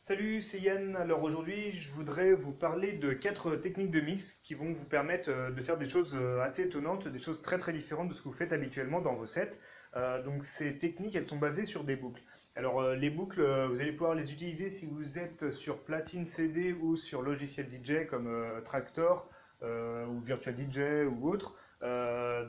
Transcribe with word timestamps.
Salut, 0.00 0.40
c'est 0.40 0.60
Yann. 0.60 0.94
Alors 0.94 1.24
aujourd'hui, 1.24 1.72
je 1.72 1.90
voudrais 1.90 2.32
vous 2.32 2.52
parler 2.52 2.92
de 2.92 3.12
quatre 3.12 3.56
techniques 3.56 3.90
de 3.90 4.00
mix 4.00 4.34
qui 4.44 4.54
vont 4.54 4.72
vous 4.72 4.84
permettre 4.84 5.28
euh, 5.28 5.50
de 5.50 5.60
faire 5.60 5.76
des 5.76 5.88
choses 5.88 6.16
euh, 6.16 6.40
assez 6.40 6.62
étonnantes, 6.62 7.08
des 7.08 7.18
choses 7.18 7.42
très 7.42 7.58
très 7.58 7.72
différentes 7.72 8.08
de 8.08 8.14
ce 8.14 8.20
que 8.22 8.28
vous 8.28 8.34
faites 8.34 8.52
habituellement 8.52 9.00
dans 9.00 9.14
vos 9.14 9.26
sets. 9.26 9.58
Euh, 9.96 10.22
donc 10.22 10.44
ces 10.44 10.78
techniques, 10.78 11.16
elles 11.16 11.26
sont 11.26 11.38
basées 11.38 11.64
sur 11.64 11.82
des 11.82 11.96
boucles. 11.96 12.22
Alors 12.54 12.92
les 12.92 13.10
boucles, 13.10 13.42
vous 13.42 13.80
allez 13.80 13.90
pouvoir 13.90 14.14
les 14.14 14.32
utiliser 14.32 14.70
si 14.70 14.86
vous 14.86 15.18
êtes 15.18 15.50
sur 15.50 15.82
platine 15.82 16.24
CD 16.24 16.72
ou 16.72 16.94
sur 16.94 17.20
logiciel 17.22 17.66
DJ 17.68 18.06
comme 18.08 18.30
Tractor 18.64 19.28
ou 19.62 20.20
Virtual 20.20 20.56
DJ 20.56 21.06
ou 21.08 21.28
autre. 21.28 21.56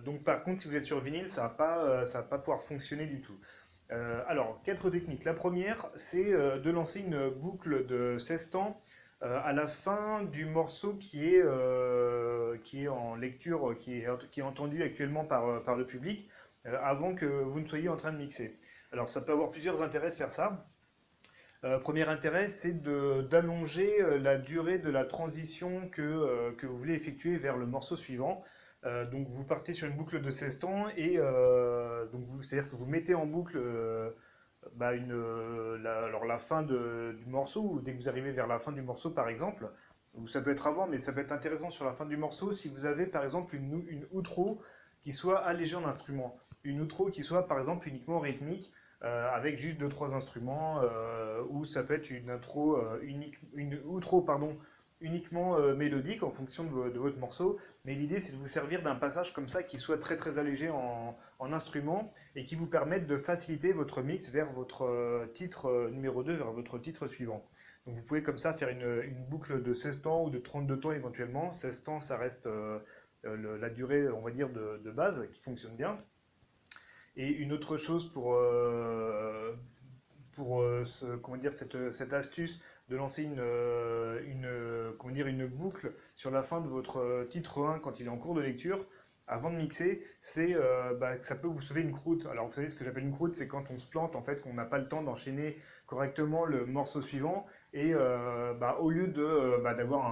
donc 0.04 0.24
par 0.24 0.44
contre, 0.44 0.62
si 0.62 0.68
vous 0.68 0.76
êtes 0.76 0.86
sur 0.86 1.00
vinyle, 1.00 1.30
ça 1.30 1.44
ne 1.44 2.14
va 2.14 2.24
pas 2.24 2.38
pouvoir 2.40 2.64
fonctionner 2.64 3.06
du 3.06 3.22
tout. 3.22 3.40
Euh, 3.92 4.22
alors, 4.28 4.62
quatre 4.64 4.90
techniques. 4.90 5.26
La 5.26 5.34
première, 5.34 5.90
c'est 5.96 6.32
euh, 6.34 6.60
de 6.60 6.70
lancer 6.70 7.00
une 7.00 7.30
boucle 7.30 7.86
de 7.88 8.18
16 8.18 8.52
temps 8.52 8.82
euh, 9.24 9.40
à 9.44 9.52
la 9.52 9.68
fin 9.68 10.24
du 10.24 10.46
morceau 10.46 10.94
qui 10.94 11.26
est, 11.26 11.44
en 12.88 13.16
lecture, 13.16 13.76
qui 13.76 14.02
est, 14.02 14.42
entendu 14.42 14.84
actuellement 14.84 15.26
par, 15.26 15.76
le 15.76 15.86
public, 15.86 16.30
avant 16.66 17.16
que 17.16 17.26
vous 17.26 17.60
ne 17.60 17.66
soyez 17.66 17.90
en 17.90 17.96
train 17.96 18.12
de 18.12 18.18
mixer. 18.18 18.60
Alors, 18.92 19.10
ça 19.10 19.22
peut 19.22 19.32
avoir 19.32 19.50
plusieurs 19.52 19.82
intérêts 19.82 20.10
de 20.10 20.16
faire 20.16 20.32
ça. 20.32 20.68
premier 21.82 22.08
intérêt, 22.08 22.48
c'est 22.48 22.82
d'allonger 22.82 24.20
la 24.20 24.38
durée 24.38 24.78
de 24.78 24.90
la 24.90 25.04
transition 25.04 25.90
que 25.90 26.66
vous 26.66 26.78
voulez 26.78 26.94
effectuer 26.94 27.38
vers 27.38 27.58
le 27.58 27.66
morceau 27.66 27.96
suivant. 27.96 28.44
Euh, 28.86 29.06
donc 29.06 29.28
vous 29.28 29.44
partez 29.44 29.74
sur 29.74 29.88
une 29.88 29.98
boucle 29.98 30.22
de 30.22 30.32
16 30.32 30.60
temps 30.60 30.88
et 30.96 31.16
euh, 31.18 32.06
donc 32.08 32.24
c'est-à-dire 32.42 32.70
que 32.70 32.78
vous 32.78 32.86
mettez 32.86 33.14
en 33.14 33.26
boucle 33.26 33.58
euh, 33.58 34.12
bah, 34.76 34.94
une, 34.94 35.14
la, 35.84 36.06
alors 36.06 36.24
la 36.24 36.38
fin 36.38 36.64
de, 36.64 37.14
du 37.18 37.26
morceau 37.26 37.62
ou 37.62 37.82
dès 37.82 37.92
que 37.94 37.98
vous 37.98 38.08
arrivez 38.08 38.32
vers 38.32 38.48
la 38.48 38.58
fin 38.58 38.72
du 38.72 38.82
morceau 38.82 39.12
par 39.12 39.28
exemple, 39.28 39.70
ou 40.14 40.28
ça 40.28 40.40
peut 40.40 40.52
être 40.52 40.66
avant 40.66 40.88
mais 40.88 40.98
ça 40.98 41.12
peut 41.12 41.20
être 41.20 41.34
intéressant 41.34 41.70
sur 41.70 41.84
la 41.84 41.92
fin 41.92 42.06
du 42.06 42.16
morceau 42.16 42.54
si 42.54 42.70
vous 42.70 42.86
avez 42.86 43.06
par 43.06 43.24
exemple 43.24 43.54
une, 43.54 43.84
une 43.90 44.08
outro 44.12 44.62
qui 45.04 45.12
soit 45.12 45.40
allégée 45.40 45.76
en 45.76 45.86
instruments, 45.86 46.38
une 46.64 46.80
outro 46.80 47.10
qui 47.10 47.22
soit 47.22 47.48
par 47.48 47.60
exemple 47.60 47.88
uniquement 47.90 48.20
rythmique 48.20 48.72
avec 49.02 49.58
juste 49.58 49.78
deux 49.78 49.88
trois 49.88 50.14
instruments 50.14 50.82
ou 51.50 51.64
ça 51.64 51.84
peut 51.84 51.94
être 51.94 52.10
une 52.10 52.30
intro 52.30 52.78
unique, 53.02 53.40
une 53.54 53.80
outro 53.86 54.22
pardon 54.22 54.58
uniquement 55.02 55.58
euh, 55.58 55.76
mélodique 55.76 56.24
en 56.24 56.30
fonction 56.30 56.66
de, 56.66 57.00
votre 57.00 57.18
morceau, 57.18 57.58
mais 57.86 57.96
l'idée 57.96 58.20
c'est 58.20 58.34
de 58.34 58.38
vous 58.38 58.48
servir 58.48 58.82
d'un 58.82 58.96
passage 58.96 59.34
comme 59.34 59.48
ça 59.48 59.64
qui 59.64 59.78
soit 59.78 59.98
très 59.98 60.18
très 60.18 60.38
allégé 60.38 60.70
en, 60.70 61.16
instrument 61.40 62.12
et 62.36 62.44
qui 62.44 62.56
vous 62.56 62.68
permette 62.68 63.08
de 63.08 63.18
faciliter 63.18 63.72
votre 63.72 64.02
mix 64.02 64.30
vers 64.30 64.52
votre 64.52 64.84
euh, 64.84 65.26
titre 65.34 65.68
euh, 65.68 65.90
numéro 65.90 66.22
2, 66.22 66.34
vers 66.34 66.52
votre 66.52 66.78
titre 66.78 67.08
suivant. 67.08 67.44
Donc 67.88 67.96
vous 67.96 68.04
pouvez 68.04 68.22
comme 68.22 68.38
ça 68.38 68.54
faire 68.54 68.70
une, 68.70 69.26
boucle 69.30 69.64
de 69.64 69.74
16 69.74 70.02
temps 70.02 70.24
ou 70.26 70.30
de 70.30 70.38
32 70.38 70.80
temps 70.80 70.92
éventuellement. 70.92 71.54
16 71.54 71.84
temps 71.84 72.02
ça 72.02 72.18
reste 72.18 72.48
la 73.24 73.70
durée 73.70 74.10
on 74.10 74.22
va 74.22 74.32
dire 74.32 74.50
de, 74.50 74.92
base 74.92 75.28
qui 75.32 75.42
fonctionne 75.42 75.76
bien. 75.76 75.98
Et 77.16 77.30
une 77.30 77.52
autre 77.54 77.78
chose 77.78 78.12
pour, 78.12 78.38
pour 80.34 80.64
comment 81.24 81.38
dire, 81.38 81.54
cette, 81.54 81.92
cette 81.92 82.14
astuce 82.14 82.60
de 82.90 82.96
lancer 82.96 83.24
une, 83.24 83.40
euh, 83.40 84.22
une, 84.26 84.98
comment 84.98 85.14
dire, 85.14 85.28
une 85.28 85.46
boucle 85.46 85.94
sur 86.16 86.32
la 86.32 86.42
fin 86.42 86.60
de 86.60 86.68
votre 86.68 86.98
euh, 86.98 87.26
titre 87.26 87.64
1 87.64 87.80
quand 87.80 88.00
il 88.00 88.08
est 88.08 88.10
en 88.10 88.18
cours 88.18 88.34
de 88.34 88.42
lecture, 88.42 88.86
avant 89.28 89.52
de 89.52 89.58
mixer, 89.58 90.04
c'est 90.20 90.56
euh, 90.56 90.96
bah, 90.96 91.22
ça 91.22 91.36
peut 91.36 91.48
vous 91.48 91.62
sauver 91.62 91.82
une 91.82 91.92
croûte. 91.92 92.26
Alors 92.32 92.48
vous 92.48 92.54
savez 92.54 92.68
ce 92.68 92.76
que 92.76 92.84
j'appelle 92.84 93.04
une 93.04 93.12
croûte, 93.12 93.36
c'est 93.36 93.48
quand 93.48 93.70
on 93.70 93.78
se 93.78 93.86
plante, 93.88 94.16
en 94.16 94.24
fait, 94.24 94.42
qu'on 94.42 94.54
n'a 94.54 94.66
pas 94.66 94.80
le 94.80 94.88
temps 94.88 95.04
d'enchaîner 95.04 95.56
correctement 95.86 96.46
le 96.46 96.66
morceau 96.66 97.02
suivant, 97.02 97.46
et 97.74 97.94
bah, 97.94 98.78
au 98.80 98.92
lieu 98.92 99.08
de 99.08 99.60
bah, 99.64 99.74
d'avoir 99.74 100.06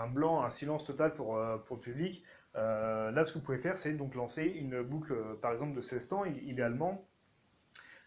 un, 0.00 0.08
blanc, 0.08 0.42
un 0.42 0.50
silence 0.50 0.84
total 0.86 1.12
pour, 1.12 1.38
pour 1.66 1.76
le 1.76 1.80
public, 1.82 2.24
là 2.54 3.24
ce 3.24 3.32
que 3.32 3.38
vous 3.38 3.44
pouvez 3.44 3.58
faire, 3.58 3.76
c'est 3.76 3.92
donc 3.92 4.14
lancer 4.14 4.44
une 4.44 4.80
boucle, 4.82 5.14
par 5.42 5.52
exemple 5.52 5.74
de 5.74 5.82
16 5.82 6.08
temps, 6.08 6.24
idéalement, 6.24 7.06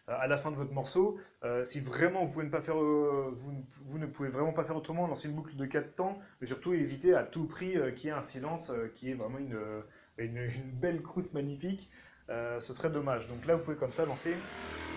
à 0.08 0.26
la 0.26 0.36
fin 0.36 0.50
de 0.50 0.56
votre 0.56 0.72
morceau. 0.72 1.18
Euh, 1.44 1.64
si 1.64 1.80
vraiment 1.80 2.24
vous, 2.24 2.32
pouvez 2.32 2.46
ne 2.46 2.50
pas 2.50 2.60
faire, 2.60 2.80
euh, 2.80 3.30
vous, 3.32 4.08
pouvez 4.08 4.28
vraiment 4.28 4.52
pas 4.52 4.64
faire 4.64 4.76
autrement, 4.76 5.06
lancer 5.06 5.28
une 5.28 5.34
boucle 5.34 5.54
de 5.56 5.66
4 5.66 5.94
temps, 5.94 6.18
mais 6.40 6.46
surtout 6.46 6.72
éviter 6.72 7.14
à 7.14 7.22
tout 7.22 7.46
prix 7.46 7.76
euh, 7.76 7.90
qu'il 7.90 8.08
y 8.08 8.12
ait 8.12 8.16
un 8.16 8.22
silence 8.22 8.72
qui 8.94 9.10
est 9.10 9.14
vraiment 9.14 9.38
une, 9.38 9.58
une, 10.18 10.48
belle 10.72 11.02
croûte 11.02 11.32
magnifique. 11.32 11.90
ce 12.28 12.72
serait 12.72 12.90
dommage. 12.90 13.28
Donc 13.28 13.46
là, 13.46 13.56
vous 13.56 13.62
pouvez 13.62 13.76
comme 13.76 13.92
ça 13.92 14.06
lancer 14.06 14.34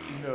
une, 0.10 0.34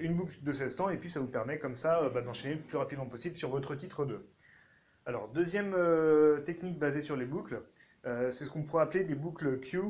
une 0.00 0.14
boucle 0.14 0.42
de 0.42 0.52
16 0.52 0.76
temps 0.76 0.90
et 0.90 0.96
puis 0.96 1.10
ça 1.10 1.20
vous 1.20 1.26
permet 1.26 1.58
comme 1.58 1.76
ça 1.76 2.08
bah, 2.10 2.22
d'enchaîner 2.22 2.54
le 2.54 2.60
plus 2.60 2.76
rapidement 2.76 3.06
possible 3.06 3.36
sur 3.36 3.50
votre 3.50 3.74
titre 3.74 4.04
2. 4.04 4.26
Alors, 5.06 5.28
deuxième 5.28 5.74
technique 6.44 6.78
basée 6.78 7.00
sur 7.00 7.16
les 7.16 7.26
boucles, 7.26 7.62
c'est 8.04 8.44
ce 8.44 8.50
qu'on 8.50 8.64
pourrait 8.64 8.82
appeler 8.82 9.04
des 9.04 9.14
boucles 9.14 9.60
Q 9.60 9.80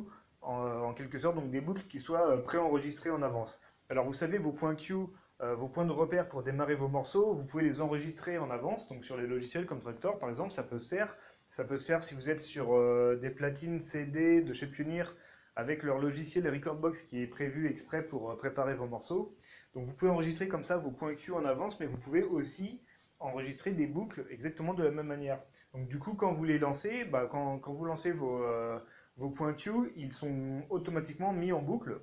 en, 0.43 0.53
en, 0.53 0.95
quelque 0.95 1.19
sorte, 1.19 1.37
donc 1.37 1.51
des 1.51 1.61
boucles 1.61 1.83
qui 1.89 1.99
soient 1.99 2.43
préenregistrées 2.43 3.11
en 3.11 3.23
avance. 3.23 3.59
Alors 3.89 4.05
vous 4.05 4.15
savez, 4.15 4.37
vos 4.39 4.53
points 4.53 4.75
Q, 4.75 4.95
euh, 5.41 5.55
vos 5.55 5.69
points 5.69 5.85
de 5.85 5.93
repère 5.93 6.27
pour 6.27 6.43
démarrer 6.43 6.75
vos 6.75 6.89
morceaux, 6.89 7.33
vous 7.35 7.45
pouvez 7.45 7.63
les 7.63 7.81
enregistrer 7.81 8.37
en 8.37 8.51
avance, 8.51 8.89
donc 8.89 9.05
sur 9.05 9.17
les 9.17 9.29
logiciels 9.29 9.65
comme 9.65 9.79
Tractor 9.79 10.19
par 10.19 10.29
exemple, 10.29 10.51
ça 10.51 10.65
peut 10.65 10.81
se 10.81 10.89
faire. 10.89 11.17
Ça 11.49 11.65
peut 11.65 11.79
se 11.79 11.87
faire 11.87 12.03
si 12.03 12.17
vous 12.17 12.29
êtes 12.29 12.41
sur 12.41 12.75
euh, 12.75 13.17
des 13.23 13.31
platines 13.31 13.79
CD 13.79 14.43
de 14.43 14.53
chez 14.53 14.67
Pioneer 14.67 15.05
avec 15.55 15.85
leur 15.85 15.99
logiciel 15.99 16.49
Recordbox 16.49 17.05
qui 17.05 17.23
est 17.23 17.29
prévu 17.29 17.69
exprès 17.69 18.05
pour 18.05 18.33
euh, 18.33 18.37
préparer 18.37 18.75
vos 18.75 18.89
morceaux. 18.89 19.37
Donc 19.75 19.85
vous 19.85 19.95
pouvez 19.95 20.11
enregistrer 20.11 20.49
comme 20.49 20.65
ça 20.65 20.79
vos 20.79 20.91
points 20.91 21.15
Q 21.15 21.33
en 21.35 21.45
avance, 21.45 21.79
mais 21.79 21.87
vous 21.87 21.99
pouvez 21.99 22.25
aussi 22.25 22.83
enregistrer 23.21 23.71
des 23.71 23.87
boucles 23.87 24.27
exactement 24.31 24.75
de 24.75 24.83
la 24.83 24.91
même 24.91 25.07
manière. 25.07 25.41
Donc 25.75 25.87
du 25.87 26.01
coup, 26.01 26.15
quand 26.15 26.33
vous 26.33 26.45
les 26.45 26.59
lancez, 26.59 27.05
bah, 27.05 27.29
quand, 27.31 27.61
vous 27.65 27.85
lancez 27.85 28.11
vos, 28.11 28.45
vos 29.17 29.31
points 29.31 29.55
Q, 29.55 29.71
ils 29.97 30.13
sont 30.13 30.63
automatiquement 30.71 31.33
mis 31.33 31.53
en 31.53 31.63
boucle 31.63 32.01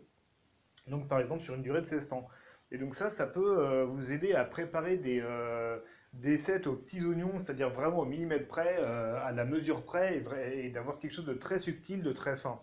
donc 0.87 1.07
par 1.07 1.19
exemple 1.19 1.41
sur 1.41 1.55
une 1.55 1.61
durée 1.61 1.81
de 1.81 1.85
16 1.85 2.07
temps. 2.09 2.27
Et 2.73 2.77
donc 2.77 2.95
ça, 2.95 3.09
ça 3.09 3.27
peut 3.27 3.59
euh, 3.59 3.85
vous 3.85 4.11
aider 4.11 4.33
à 4.33 4.43
préparer 4.43 4.97
des, 4.97 5.21
euh, 5.21 5.77
des 6.13 6.39
sets 6.39 6.67
aux 6.67 6.75
petits 6.75 7.05
oignons, 7.05 7.37
c'est-à-dire 7.37 7.69
vraiment 7.69 7.99
au 7.99 8.05
millimètre 8.05 8.47
près, 8.47 8.77
euh, 8.79 9.23
à 9.23 9.31
la 9.31 9.45
mesure 9.45 9.85
près, 9.85 10.23
et, 10.55 10.69
d'avoir 10.71 10.97
quelque 10.97 11.11
chose 11.11 11.25
de 11.25 11.35
très 11.35 11.59
subtil, 11.59 12.01
de 12.01 12.11
très 12.11 12.35
fin. 12.35 12.59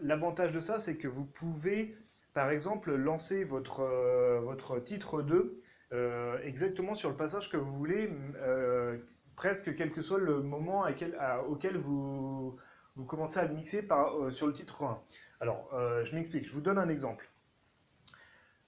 L'avantage 0.00 0.50
de 0.50 0.58
ça, 0.58 0.80
c'est 0.80 0.96
que 0.96 1.06
vous 1.06 1.24
pouvez, 1.24 1.94
par 2.32 2.50
exemple, 2.50 2.92
lancer 2.96 3.44
votre, 3.44 3.84
votre 4.42 4.80
titre 4.80 5.22
2 5.22 5.56
exactement 6.42 6.96
sur 6.96 7.10
le 7.10 7.16
passage 7.16 7.48
que 7.48 7.56
vous 7.56 7.72
voulez, 7.72 8.10
presque 9.36 9.76
quel 9.76 9.92
que 9.92 10.02
soit 10.02 10.18
le 10.18 10.42
moment 10.42 10.84
auquel 11.48 11.76
vous, 11.76 12.58
vous 12.96 13.04
commencez 13.04 13.38
à 13.38 13.46
mixer 13.46 13.86
par, 13.86 14.32
sur 14.32 14.48
le 14.48 14.52
titre 14.52 14.82
1. 14.82 15.00
Alors, 15.44 15.68
euh, 15.74 16.02
je 16.02 16.14
m'explique, 16.14 16.48
je 16.48 16.54
vous 16.54 16.62
donne 16.62 16.78
un 16.78 16.88
exemple. 16.88 17.30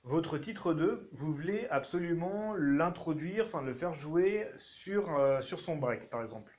Votre 0.05 0.37
titre 0.37 0.75
2, 0.75 1.09
vous 1.11 1.33
voulez 1.33 1.67
absolument 1.71 2.55
l'introduire, 2.55 3.47
enfin 3.47 3.63
le 3.63 3.73
faire 3.73 3.95
jouer 3.95 4.47
sur, 4.57 5.19
euh, 5.19 5.41
son 5.41 5.77
break, 5.77 6.11
par 6.11 6.21
exemple. 6.21 6.53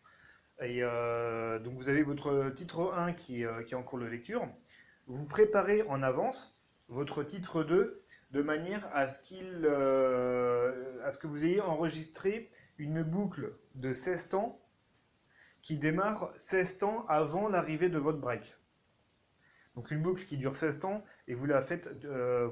Et 0.59 0.79
euh, 0.81 1.59
donc 1.59 1.75
vous 1.75 1.87
avez 1.87 2.01
votre 2.01 2.49
titre 2.49 2.95
1 2.97 3.13
qui, 3.13 3.45
qui, 3.67 3.73
est 3.75 3.77
en 3.77 3.83
cours 3.83 3.99
de 3.99 4.05
lecture. 4.05 4.49
Vous 5.05 5.27
préparez 5.27 5.83
en 5.83 6.01
avance 6.01 6.63
votre 6.87 7.21
titre 7.21 7.63
2 7.63 8.01
de 8.31 8.41
manière 8.41 8.89
à 8.95 9.05
ce, 9.05 9.19
qu'il, 9.19 9.67
à 9.67 11.11
ce 11.11 11.19
que 11.19 11.27
vous 11.27 11.45
ayez 11.45 11.61
enregistré 11.61 12.49
une 12.79 13.03
boucle 13.03 13.53
de 13.75 13.93
16 13.93 14.29
temps 14.29 14.59
qui 15.61 15.77
démarre 15.77 16.33
16 16.37 16.79
temps 16.79 17.05
avant 17.05 17.49
l'arrivée 17.49 17.89
de 17.89 17.99
votre 17.99 18.17
break. 18.17 18.56
Donc 19.77 19.91
une 19.91 20.01
boucle 20.01 20.25
qui 20.25 20.37
dure 20.37 20.55
16 20.55 20.79
temps 20.79 21.03
et 21.27 21.35
vous 21.35 21.45
la 21.45 21.61
faites, 21.61 21.87
euh, 22.03 22.49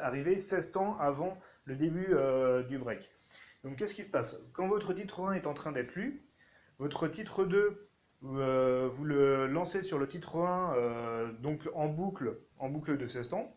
arriver 0.00 0.36
16 0.36 0.72
temps 0.72 0.96
avant 0.98 1.38
le 1.66 1.76
début 1.76 2.08
euh, 2.12 2.62
du 2.62 2.78
break. 2.78 3.10
Donc 3.62 3.76
qu'est-ce 3.76 3.94
qui 3.94 4.02
se 4.02 4.10
passe? 4.10 4.40
Quand 4.54 4.66
votre 4.66 4.94
titre 4.94 5.20
1 5.20 5.34
est 5.34 5.46
en 5.46 5.52
train 5.52 5.70
d'être 5.70 5.94
lu, 5.94 6.24
votre 6.78 7.08
titre 7.08 7.44
2, 7.44 7.88
euh, 8.24 8.88
vous 8.90 9.04
le 9.04 9.46
lancez 9.46 9.82
sur 9.82 9.98
le 9.98 10.08
titre 10.08 10.36
1 10.36 11.34
donc 11.42 11.68
en 11.74 11.88
boucle, 11.88 12.38
en 12.58 12.70
boucle 12.70 12.96
de 12.96 13.06
16 13.06 13.28
temps. 13.28 13.54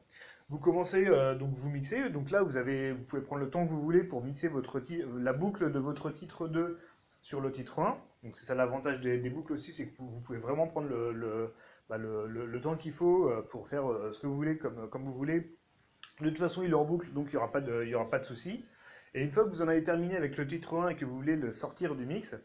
Vous 0.50 0.60
commencez, 0.60 1.06
donc 1.40 1.54
vous 1.54 1.70
mixez, 1.70 2.10
donc 2.10 2.32
là 2.32 2.44
vous, 2.44 2.58
avez, 2.58 2.92
vous 2.92 3.04
pouvez 3.06 3.22
prendre 3.22 3.42
le 3.42 3.50
temps 3.50 3.64
que 3.64 3.70
vous 3.70 3.82
voulez 3.82 4.04
pour 4.04 4.22
mixer 4.22 4.52
la 5.16 5.32
boucle 5.32 5.72
de 5.72 5.80
votre 5.80 6.12
titre 6.12 6.50
2 6.50 6.78
sur 7.22 7.40
le 7.40 7.50
titre 7.50 7.80
1. 7.80 7.98
Donc 8.26 8.36
c'est 8.36 8.48
ça 8.48 8.56
l'avantage 8.56 9.02
des, 9.02 9.30
boucles 9.30 9.54
aussi, 9.54 9.72
c'est 9.72 9.90
que 9.90 9.94
vous 10.00 10.20
pouvez 10.20 10.40
vraiment 10.40 10.66
prendre 10.66 10.90
le, 10.90 11.54
bah, 11.88 12.00
temps 12.60 12.76
qu'il 12.76 12.92
faut 12.92 13.30
euh, 13.30 13.44
pour 13.44 13.68
faire 13.68 13.90
euh, 13.90 14.12
ce 14.12 14.20
que 14.20 14.26
vous 14.26 14.34
voulez 14.34 14.58
comme, 14.58 14.90
comme 14.90 15.04
vous 15.04 15.14
voulez. 15.14 15.56
De 16.22 16.30
toute 16.30 16.40
façon, 16.40 16.64
il 16.64 16.72
est 16.72 16.76
en 16.76 16.86
boucle, 16.86 17.14
donc 17.14 17.28
il 17.28 17.32
n'y 17.34 17.38
aura 17.38 17.52
pas 17.52 17.62
de, 17.62 17.86
il 17.86 17.92
de 18.20 18.26
souci. 18.26 18.66
Et 19.14 19.24
une 19.24 19.30
fois 19.30 19.44
que 19.44 19.50
vous 19.50 19.62
en 19.62 19.68
avez 19.68 19.84
terminé 19.84 20.18
avec 20.18 20.38
le 20.38 20.48
titre 20.48 20.76
1 20.76 20.90
et 20.90 20.96
que 20.96 21.06
vous 21.06 21.16
voulez 21.16 21.36
le 21.36 21.52
sortir 21.52 21.96
du 21.96 22.08
mix, 22.08 22.36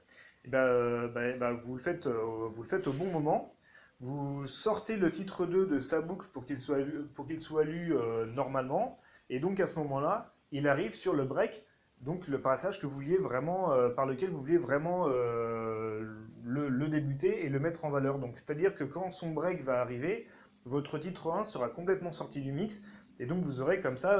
eh 0.44 0.48
ben, 0.48 0.58
euh, 0.58 1.08
bah, 1.08 1.32
bah, 1.38 1.52
vous, 1.54 1.76
le 1.76 1.80
faites, 1.80 2.06
vous 2.06 2.62
le 2.62 2.68
faites 2.68 2.86
au 2.86 2.92
bon 2.92 3.06
moment. 3.06 3.54
Vous 4.00 4.46
sortez 4.46 4.98
le 4.98 5.10
titre 5.10 5.46
2 5.46 5.66
de 5.66 5.78
sa 5.78 6.02
boucle 6.02 6.26
pour 6.30 6.44
qu'il 6.44 6.58
soit, 6.58 6.84
pour 7.14 7.26
qu'il 7.26 7.40
soit 7.40 7.64
lu 7.64 7.94
normalement. 8.34 8.98
Et 9.30 9.40
donc 9.40 9.60
à 9.60 9.66
ce 9.66 9.76
moment-là, 9.76 10.34
il 10.52 10.68
arrive 10.68 10.94
sur 10.94 11.14
le 11.14 11.24
break, 11.24 11.64
donc 12.00 12.28
le 12.28 12.40
passage 12.40 12.80
que 12.80 12.86
vous 12.86 12.94
vouliez 12.94 13.18
vraiment, 13.18 13.70
par 13.94 14.06
lequel 14.06 14.30
vous 14.30 14.40
vouliez 14.40 14.58
vraiment 14.58 15.06
le, 15.06 16.88
débuter 16.88 17.44
et 17.44 17.48
le 17.48 17.60
mettre 17.60 17.84
en 17.84 17.90
valeur. 17.90 18.18
Donc 18.18 18.36
c'est-à-dire 18.36 18.74
que 18.74 18.84
quand 18.84 19.10
son 19.10 19.32
break 19.32 19.62
va 19.62 19.80
arriver, 19.80 20.26
votre 20.64 20.98
titre 20.98 21.30
1 21.32 21.44
sera 21.44 21.68
complètement 21.68 22.10
sorti 22.10 22.40
du 22.40 22.52
mix, 22.52 22.80
et 23.18 23.26
donc 23.26 23.42
vous 23.44 23.60
aurez 23.60 23.80
comme 23.80 23.98
ça 23.98 24.16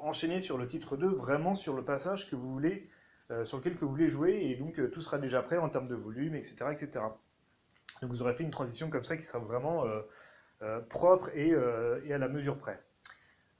enchaîné 0.00 0.40
sur 0.40 0.56
le 0.56 0.66
titre 0.66 0.96
2, 0.96 1.06
vraiment 1.06 1.54
sur 1.54 1.74
le 1.74 1.84
passage 1.84 2.30
que 2.30 2.36
vous 2.36 2.50
voulez 2.50 2.88
euh, 3.30 3.44
sur 3.44 3.58
lequel 3.58 3.74
que 3.74 3.80
vous 3.80 3.90
voulez 3.90 4.08
jouer, 4.08 4.38
et 4.40 4.56
donc 4.56 4.80
euh, 4.80 4.88
tout 4.88 5.02
sera 5.02 5.18
déjà 5.18 5.42
prêt 5.42 5.58
en 5.58 5.68
termes 5.68 5.86
de 5.86 5.94
volume, 5.94 6.34
etc., 6.34 6.56
etc. 6.72 7.04
Donc 8.00 8.10
vous 8.10 8.22
aurez 8.22 8.32
fait 8.32 8.42
une 8.42 8.50
transition 8.50 8.88
comme 8.88 9.04
ça 9.04 9.18
qui 9.18 9.22
sera 9.22 9.38
vraiment 9.38 9.84
euh, 10.62 10.80
propre 10.88 11.28
et, 11.34 11.54
à 11.54 12.18
la 12.18 12.28
mesure 12.28 12.56
près. 12.56 12.82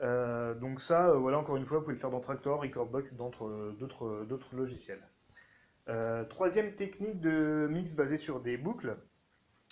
Donc 0.00 0.80
ça, 0.80 1.12
voilà, 1.12 1.38
encore 1.38 1.56
une 1.56 1.64
fois, 1.64 1.78
vous 1.78 1.84
pouvez 1.84 1.94
le 1.94 2.00
faire 2.00 2.10
dans 2.10 2.20
Tractor, 2.20 2.60
Recordbox 2.60 3.16
d'autres 3.16 4.56
logiciels. 4.56 5.02
troisième 6.28 6.74
technique 6.74 7.20
de 7.20 7.66
mix 7.70 7.94
basée 7.94 8.16
sur 8.16 8.40
des 8.40 8.56
boucles. 8.56 8.96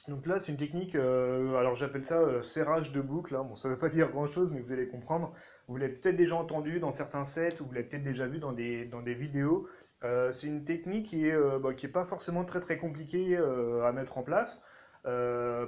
Donc 0.09 0.27
là, 0.27 0.39
c'est 0.39 0.53
une 0.53 0.59
technique, 0.59 0.95
alors 0.95 1.75
j'appelle 1.75 2.05
ça 2.05 2.43
serrage 2.43 2.93
de 2.93 3.01
boucle. 3.01 3.35
Hein. 3.35 3.45
Bon, 3.45 3.55
ça 3.55 3.69
ne 3.69 3.75
veut 3.75 3.79
pas 3.79 3.89
dire 3.97 4.11
grand-chose, 4.11 4.53
mais 4.53 4.61
vous 4.61 4.73
allez 4.73 4.89
comprendre. 4.89 5.33
Vous 5.69 5.77
l'avez 5.77 5.93
peut-être 5.93 6.17
déjà 6.17 6.37
entendu 6.37 6.81
dans 6.81 6.93
certains 6.93 7.25
sets, 7.25 7.61
ou 7.61 7.67
vous 7.67 7.73
l'avez 7.73 7.89
peut-être 7.89 8.05
déjà 8.05 8.27
vu 8.27 8.39
dans 8.39 8.53
des, 8.53 8.85
dans 8.85 9.03
des 9.03 9.15
vidéos. 9.15 9.67
Euh, 10.05 10.33
c'est 10.33 10.47
une 10.47 10.65
technique 10.65 11.13
euh, 11.15 11.59
bah, 11.59 11.75
qui 11.75 11.87
est 11.87 11.91
pas 11.91 12.05
forcément 12.05 12.45
très 12.45 12.61
très 12.61 12.77
compliquée 12.77 13.37
euh, 13.37 13.85
à 13.85 13.93
mettre 13.93 14.19
en 14.19 14.23
place. 14.23 14.61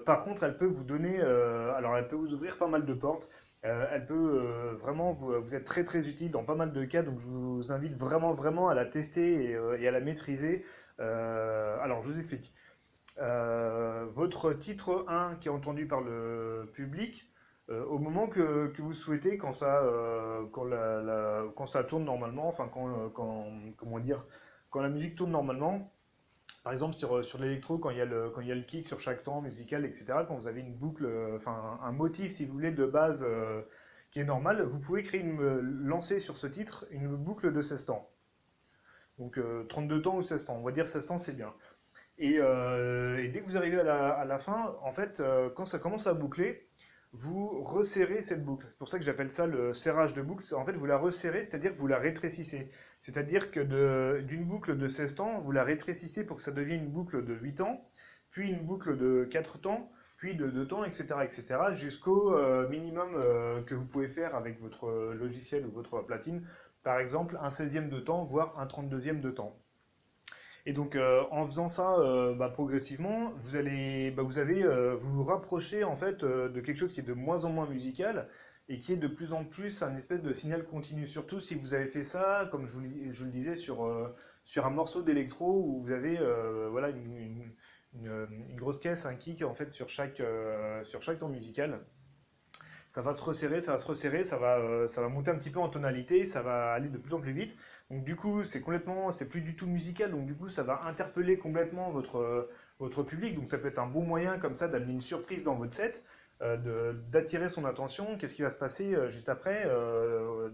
Par 0.05 0.23
contre, 0.23 0.43
elle 0.43 0.56
peut 0.56 0.67
vous 0.67 0.85
donner, 0.85 1.20
alors 1.20 1.96
elle 1.96 2.08
peut 2.08 2.17
vous 2.17 2.35
ouvrir 2.35 2.56
pas 2.56 2.67
mal 2.67 2.85
de 2.85 2.94
portes. 2.94 3.29
elle 3.62 4.05
peut 4.05 4.73
vraiment 4.73 5.12
vous, 5.12 5.40
vous, 5.40 5.55
être 5.55 5.64
très 5.64 5.85
très 5.85 6.08
utile 6.08 6.31
dans 6.31 6.44
pas 6.44 6.55
mal 6.56 6.73
de 6.73 6.85
cas. 6.85 7.02
Donc 7.02 7.19
je 7.20 7.29
vous 7.29 7.73
invite 7.73 7.94
vraiment 7.94 8.32
vraiment 8.32 8.69
à 8.69 8.75
la 8.75 8.85
tester 8.85 9.50
et, 9.52 9.88
à 9.88 9.90
la 9.90 10.00
maîtriser. 10.00 10.64
alors 10.99 12.02
je 12.02 12.11
vous 12.11 12.19
explique. 12.19 12.52
votre 13.19 14.52
titre 14.55 15.05
1 15.08 15.37
qui 15.37 15.49
est 15.49 15.52
entendu 15.52 15.87
par 15.87 16.00
le 16.00 16.69
public, 16.73 17.31
au 17.69 17.99
moment 17.99 18.26
que, 18.29 18.69
que, 18.69 18.82
vous 18.82 18.93
souhaitez, 18.93 19.38
quand 19.38 19.52
ça, 19.52 19.82
quand, 20.52 20.64
la, 20.64 21.44
quand 21.55 21.67
ça 21.67 21.84
tourne 21.84 22.05
normalement, 22.05 22.49
enfin 22.49 22.69
quand, 22.73 23.11
quand, 23.11 23.46
comment 23.76 24.00
dire, 24.00 24.25
quand 24.70 24.81
la 24.81 24.91
musique 24.91 25.14
tourne 25.14 25.31
normalement, 25.31 25.93
par 26.69 26.75
exemple 26.75 26.94
sur, 26.94 27.25
sur 27.25 27.41
l'électro, 27.41 27.79
quand, 27.79 27.88
il 27.88 27.97
y 27.97 28.03
a 28.03 28.05
le, 28.05 28.31
y 28.43 28.53
a 28.53 28.55
le 28.55 28.61
kick 28.61 28.87
sur 28.87 29.00
chaque 29.00 29.23
temps 29.23 29.41
musical, 29.41 29.87
etc., 29.87 30.05
quand 30.29 30.35
vous 30.35 30.49
avez 30.49 30.61
une 30.61 30.75
boucle, 30.75 31.09
enfin 31.35 31.81
un 31.82 31.93
motif, 31.93 32.31
si 32.31 32.44
vous 32.44 32.53
voulez, 32.53 32.73
de 32.73 32.85
base 32.85 33.26
qui 34.11 34.20
est 34.20 34.25
normal, 34.25 34.61
vous 34.61 34.79
pouvez 34.79 35.03
créer 35.03 35.23
une, 35.23 35.61
lancer 35.61 36.19
sur 36.19 36.37
ce 36.37 36.47
titre 36.47 36.85
une 36.91 37.17
boucle 37.17 37.55
de 37.55 37.62
16 37.62 37.87
temps. 37.87 38.11
Donc 39.19 39.41
32 39.70 40.03
temps 40.03 40.17
ou 40.19 40.20
16 40.20 40.44
temps, 40.44 40.56
on 40.56 40.62
va 40.62 40.70
dire 40.70 40.87
16 40.87 41.06
temps 41.06 41.17
c'est 41.17 41.32
bien. 41.32 41.55
Et, 42.19 42.35
et, 42.35 43.29
dès 43.29 43.41
que 43.41 43.47
vous 43.47 43.56
arrivez 43.56 43.81
à 43.81 43.85
la, 43.85 44.09
à 44.11 44.26
la 44.26 44.37
fin, 44.37 44.76
en 44.82 44.93
fait, 44.93 45.23
quand 45.55 45.65
ça 45.65 45.79
commence 45.79 46.06
à 46.06 46.12
boucler, 46.12 46.69
vous 47.12 47.62
resserrez 47.62 48.22
cette 48.22 48.44
boucle. 48.44 48.66
C'est 48.69 48.76
pour 48.76 48.88
ça 48.88 48.99
que 48.99 49.05
j'appelle 49.05 49.31
ça 49.31 49.46
le 49.46 49.72
serrage 49.72 50.12
de 50.12 50.22
boucle. 50.22 50.44
En 50.55 50.64
fait, 50.64 50.72
vous 50.72 50.87
la 50.87 50.99
resserrez, 50.99 51.43
c'est-à-dire 51.43 51.72
que 51.72 51.76
vous 51.78 51.87
la 51.87 51.99
rétrécissez. 51.99 52.70
C'est-à-dire 53.00 53.50
que 53.50 54.20
d'une 54.20 54.44
boucle 54.44 54.76
de 54.76 54.87
16 54.87 55.14
temps, 55.14 55.40
vous 55.40 55.52
la 55.52 55.64
rétrécissez 55.64 56.26
pour 56.26 56.37
que 56.37 56.43
ça 56.43 56.52
devienne 56.52 56.84
une 56.84 56.90
boucle 56.90 57.25
de 57.25 57.34
8 57.34 57.55
temps, 57.56 57.88
puis 58.31 58.50
une 58.50 58.64
boucle 58.64 58.96
de 58.96 59.25
4 59.25 59.58
temps, 59.58 59.90
puis 60.16 60.34
de 60.34 60.49
2 60.49 60.66
temps, 60.66 60.84
etc., 60.84 61.06
etc., 61.22 61.46
jusqu'au 61.72 62.34
euh, 62.34 62.69
minimum 62.69 63.14
euh, 63.14 63.62
que 63.62 63.75
vous 63.75 63.87
pouvez 63.87 64.08
faire 64.08 64.34
avec 64.34 64.60
votre 64.60 65.14
logiciel 65.14 65.64
ou 65.66 65.70
votre 65.70 66.02
platine. 66.02 66.46
Par 66.82 66.99
exemple, 66.99 67.38
un 67.40 67.49
16e 67.49 67.88
de 67.88 68.00
temps, 68.00 68.25
voire 68.25 68.58
un 68.58 68.66
32e 68.66 69.20
de 69.20 69.31
temps. 69.31 69.56
Et 70.69 70.75
donc, 70.75 70.97
euh, 70.97 71.23
en 71.31 71.47
faisant 71.47 71.67
ça 71.67 71.99
euh, 71.99 72.35
bah, 72.35 72.50
progressivement, 72.50 73.32
vous 73.38 73.56
allez, 73.56 74.11
bah, 74.11 74.23
vous 74.23 74.38
avez, 74.38 74.62
euh, 74.62 74.94
vous 74.97 75.11
vous 75.11 75.23
rapprochez 75.23 75.82
en 75.82 75.94
fait 75.94 76.26
de 76.26 76.61
quelque 76.61 76.76
chose 76.76 76.93
qui 76.93 77.00
est 77.00 77.05
de 77.05 77.15
moins 77.15 77.47
en 77.47 77.50
moins 77.50 77.67
musical 77.67 78.29
et 78.69 78.79
qui 78.79 78.93
est 78.93 78.99
de 78.99 79.09
plus 79.09 79.32
en 79.32 79.47
plus 79.47 79.82
un 79.82 79.97
espèce 79.97 80.20
de 80.20 80.31
signal 80.35 80.67
continu. 80.67 81.06
Surtout 81.06 81.41
si 81.41 81.55
vous 81.55 81.73
avez 81.73 81.87
fait 81.87 82.03
ça, 82.03 82.47
comme 82.50 82.67
je 82.67 82.73
vous, 82.75 82.82
le 82.82 83.31
disais, 83.31 83.56
sur, 83.56 83.91
sur 84.44 84.67
un 84.67 84.70
morceau 84.70 85.00
d'électro 85.00 85.59
où 85.59 85.81
vous 85.81 85.91
avez 85.91 86.19
voilà, 86.70 86.91
une, 86.91 87.50
une, 87.94 88.56
grosse 88.56 88.79
caisse, 88.79 89.06
un 89.06 89.15
kick 89.15 89.43
en 89.44 89.55
fait 89.55 89.73
sur 89.73 89.88
chaque, 89.88 90.20
sur 90.82 91.00
chaque 91.00 91.20
ton 91.20 91.31
musical 91.31 91.81
ça 92.88 93.02
va 93.02 93.12
se 93.12 93.23
resserrer, 93.23 93.61
ça 93.61 93.73
va 93.73 93.79
se 93.79 93.87
resserrer, 93.87 94.25
ça 94.25 94.38
va, 94.38 94.58
euh, 94.58 94.87
ça 94.87 95.02
va 95.02 95.08
monter 95.11 95.31
un 95.31 95.35
petit 95.37 95.50
peu 95.50 95.61
en 95.61 95.69
tonalité, 95.69 96.25
ça 96.25 96.43
va 96.43 96.73
aller 96.73 96.88
de 96.88 96.96
plus 96.96 97.12
en 97.12 97.20
plus 97.20 97.32
vite. 97.32 97.55
Donc 97.90 98.02
du 98.02 98.17
coup, 98.17 98.43
c'est 98.43 98.62
complètement, 98.62 99.11
c'est 99.11 99.29
plus 99.29 99.43
du 99.43 99.55
tout 99.56 99.67
musical, 99.67 100.11
donc 100.11 100.25
du 100.25 100.35
coup, 100.35 100.49
ça 100.49 100.62
va 100.62 100.82
interpeller 100.85 101.38
complètement 101.38 101.90
votre, 101.90 102.19
euh, 102.19 102.50
votre 102.79 103.02
public. 103.02 103.35
Donc 103.35 103.46
ça 103.46 103.58
peut 103.58 103.69
être 103.69 103.79
un 103.79 103.87
bon 103.87 104.05
moyen 104.05 104.38
comme 104.38 104.55
ça 104.55 104.69
d'amener 104.69 104.93
une 104.94 105.02
surprise 105.02 105.43
dans 105.43 105.55
votre 105.55 105.75
set, 105.75 106.02
euh, 106.40 106.94
d'attirer 107.11 107.50
son 107.50 107.67
attention. 107.67 108.17
Qu'est-ce 108.17 108.35
qui 108.35 108.43
va 108.43 108.50
se 108.50 108.56
passer 108.56 108.96
juste 109.08 109.29
après 109.29 109.64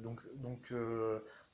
Donc, 0.03 0.23
donc, 0.37 0.73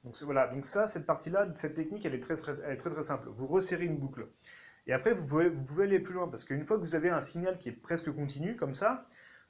donc 0.05 0.17
voilà. 0.23 0.47
Donc 0.49 0.65
ça, 0.65 0.87
cette 0.87 1.05
partie-là, 1.05 1.49
cette 1.55 1.75
technique, 1.75 2.07
elle 2.07 2.15
est 2.15 2.21
très, 2.21 2.37
très, 2.37 2.59
elle 2.65 2.73
est 2.73 2.77
très 2.79 2.91
très 2.91 3.03
simple. 3.03 3.29
Vous 3.31 3.47
resserrez 3.47 3.85
une 3.85 3.99
boucle. 3.99 4.29
Et 4.87 4.93
après, 4.95 5.13
vous 5.13 5.27
pouvez, 5.27 5.49
vous 5.51 5.65
pouvez 5.65 5.85
aller 5.85 6.01
plus 6.01 6.15
loin, 6.15 6.29
parce 6.29 6.45
qu'une 6.45 6.65
fois 6.65 6.79
que 6.79 6.83
vous 6.83 6.95
avez 6.95 7.11
un 7.11 7.21
signal 7.21 7.59
qui 7.59 7.69
est 7.69 7.73
presque 7.73 8.11
continu, 8.13 8.57
comme 8.57 8.73
ça, 8.75 9.05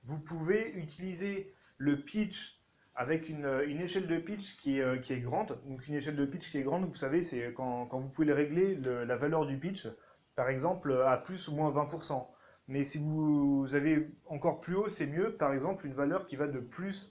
vous 0.05 0.21
pouvez 0.21 0.73
utiliser 0.73 1.55
le 1.79 2.01
pitch 2.01 2.61
avec 2.95 3.29
une, 3.29 3.47
échelle 3.81 4.07
de 4.07 4.19
pitch 4.19 4.57
qui 4.57 4.79
est, 4.79 4.83
euh, 4.83 4.99
qui 4.99 5.13
est, 5.13 5.21
grande. 5.21 5.59
Donc 5.67 5.89
une 5.89 5.95
échelle 5.95 6.17
de 6.17 6.25
pitch 6.27 6.51
qui 6.51 6.59
est 6.59 6.63
grande, 6.63 6.85
vous 6.85 6.97
savez, 6.97 7.23
c'est 7.23 7.53
quand, 7.55 7.87
quand, 7.87 7.99
vous 7.99 8.09
pouvez 8.09 8.33
régler 8.33 8.77
la 8.77 9.17
valeur 9.17 9.47
du 9.47 9.59
pitch, 9.59 9.89
par 10.35 10.51
exemple, 10.51 10.93
à 11.07 11.17
plus 11.17 11.49
ou 11.49 11.55
moins 11.55 11.71
20%. 11.71 12.27
Mais 12.69 12.85
si 12.85 12.99
vous 12.99 13.67
avez 13.75 14.11
encore 14.27 14.61
plus 14.61 14.77
haut, 14.77 14.89
c'est 14.89 15.07
mieux, 15.07 15.35
par 15.37 15.53
exemple, 15.53 15.87
une 15.87 15.95
valeur 15.95 16.27
qui 16.27 16.37
va 16.37 16.47
de 16.47 16.61
plus, 16.61 17.11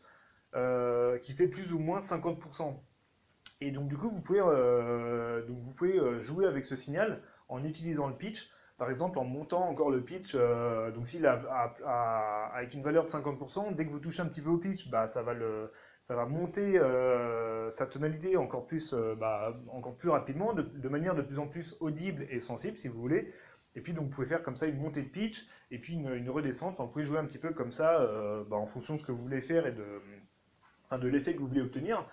euh, 0.56 1.18
qui 1.18 1.33
fait 1.33 1.47
plus 1.47 1.74
ou 1.74 1.80
moins 1.80 2.01
50%. 2.01 2.80
Et 3.62 3.71
donc 3.71 3.89
du 3.89 3.97
coup, 3.97 4.09
vous 4.09 4.21
pouvez, 4.21 4.41
euh, 4.41 5.45
donc, 5.45 5.57
vous 5.57 5.74
pouvez 5.74 6.21
jouer 6.21 6.45
avec 6.45 6.63
ce 6.63 6.75
signal 6.75 7.21
en 7.50 7.63
utilisant 7.63 8.07
le 8.07 8.15
pitch 8.15 8.51
par 8.79 8.89
exemple 8.89 9.19
en 9.19 9.25
montant 9.25 9.67
encore 9.67 9.91
le 9.91 10.01
pitch, 10.01 10.35
euh, 10.35 10.89
donc 10.91 11.05
s'il 11.05 11.27
a, 11.27 11.35
avec 12.55 12.73
une 12.73 12.81
valeur 12.81 13.03
de 13.03 13.09
50%, 13.09 13.75
dès 13.75 13.85
que 13.85 13.91
vous 13.91 13.99
touchez 13.99 14.21
un 14.21 14.25
petit 14.25 14.41
peu 14.41 14.49
au 14.49 14.57
pitch, 14.57 14.89
bah, 14.89 15.05
ça, 15.05 15.21
va 15.21 15.33
le, 15.33 15.69
ça 16.01 16.15
va 16.15 16.25
monter 16.25 16.79
euh, 16.79 17.69
sa 17.69 17.86
tonalité 17.86 18.38
encore 18.38 18.65
plus, 18.65 18.93
euh, 18.93 19.15
bah, 19.15 19.53
encore 19.67 19.98
plus 19.98 20.09
rapidement, 20.09 20.53
de, 20.53 20.89
manière 20.89 21.13
de 21.13 21.21
plus 21.21 21.39
en 21.39 21.48
plus 21.48 21.75
audible 21.81 22.25
et 22.29 22.39
sensible 22.39 22.77
si 22.77 22.88
vous 22.88 23.00
voulez. 23.01 23.33
Et 23.75 23.81
puis 23.81 23.91
donc 23.91 24.05
vous 24.05 24.12
pouvez 24.12 24.27
faire 24.27 24.43
comme 24.43 24.55
ça 24.55 24.65
une 24.65 24.79
montée 24.79 25.03
de 25.03 25.09
pitch 25.09 25.45
et 25.71 25.77
puis 25.77 25.95
une, 25.95 26.29
redescente, 26.29 26.71
enfin, 26.71 26.86
vous 26.86 26.89
pouvez 26.89 27.03
jouer 27.03 27.19
un 27.19 27.25
petit 27.25 27.38
peu 27.38 27.51
comme 27.51 27.74
ça 27.74 28.00
bah, 28.50 28.55
en 28.55 28.65
fonction 28.65 28.93
de 28.93 29.00
ce 29.00 29.03
que 29.03 29.12
vous 29.12 29.21
voulez 29.21 29.41
faire 29.41 29.67
et 29.67 29.74
de, 29.74 30.98
de 30.98 31.07
l'effet 31.09 31.36
que 31.36 31.39
vous 31.39 31.48
voulez 31.48 31.62
obtenir. 31.62 32.07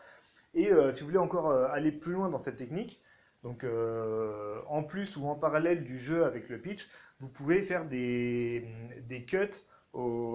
Et 0.52 0.68
si 0.90 1.00
vous 1.00 1.06
voulez 1.06 1.18
encore 1.18 1.50
aller 1.50 1.92
plus 1.92 2.12
loin 2.12 2.28
dans 2.28 2.38
cette 2.38 2.56
technique, 2.56 3.00
donc 3.42 3.64
euh, 3.64 4.60
en 4.68 4.82
plus 4.82 5.16
ou 5.16 5.26
en 5.26 5.34
parallèle 5.34 5.84
du 5.84 5.98
jeu 5.98 6.24
avec 6.24 6.48
le 6.48 6.60
pitch, 6.60 6.88
vous 7.20 7.28
pouvez 7.28 7.62
faire 7.62 7.86
des, 7.86 8.64
cuts 9.26 9.38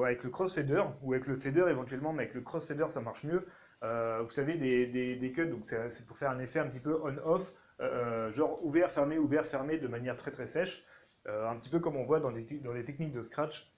avec 0.06 0.24
le 0.24 0.30
crossfader 0.30 0.84
ou 1.02 1.14
avec 1.14 1.28
le 1.28 1.36
fader 1.36 1.66
éventuellement, 1.70 2.14
mais 2.14 2.24
avec 2.24 2.36
le 2.36 2.42
crossfader 2.42 2.86
ça 2.90 3.02
marche 3.02 3.24
mieux. 3.24 3.46
Euh, 3.84 4.22
vous 4.22 4.32
savez, 4.32 4.56
des, 4.56 5.32
cuts, 5.32 5.48
donc 5.48 5.66
c'est 5.66 6.08
pour 6.08 6.18
faire 6.18 6.32
un 6.32 6.40
effet 6.40 6.60
un 6.60 6.68
petit 6.68 6.80
peu 6.80 7.00
on-off, 7.04 7.54
euh, 7.80 8.32
genre 8.32 8.64
ouvert, 8.64 8.90
fermé, 8.90 9.18
ouvert, 9.18 9.46
fermé 9.46 9.78
de 9.78 9.88
manière 9.88 10.16
très 10.16 10.32
très 10.32 10.46
sèche, 10.46 10.84
un 11.28 11.56
petit 11.58 11.70
peu 11.70 11.80
comme 11.80 11.98
on 11.98 12.04
voit 12.04 12.20
dans 12.20 12.32
des, 12.32 12.44
dans 12.60 12.74
des 12.74 12.84
techniques 12.84 13.12
de 13.12 13.22
scratch. 13.22 13.72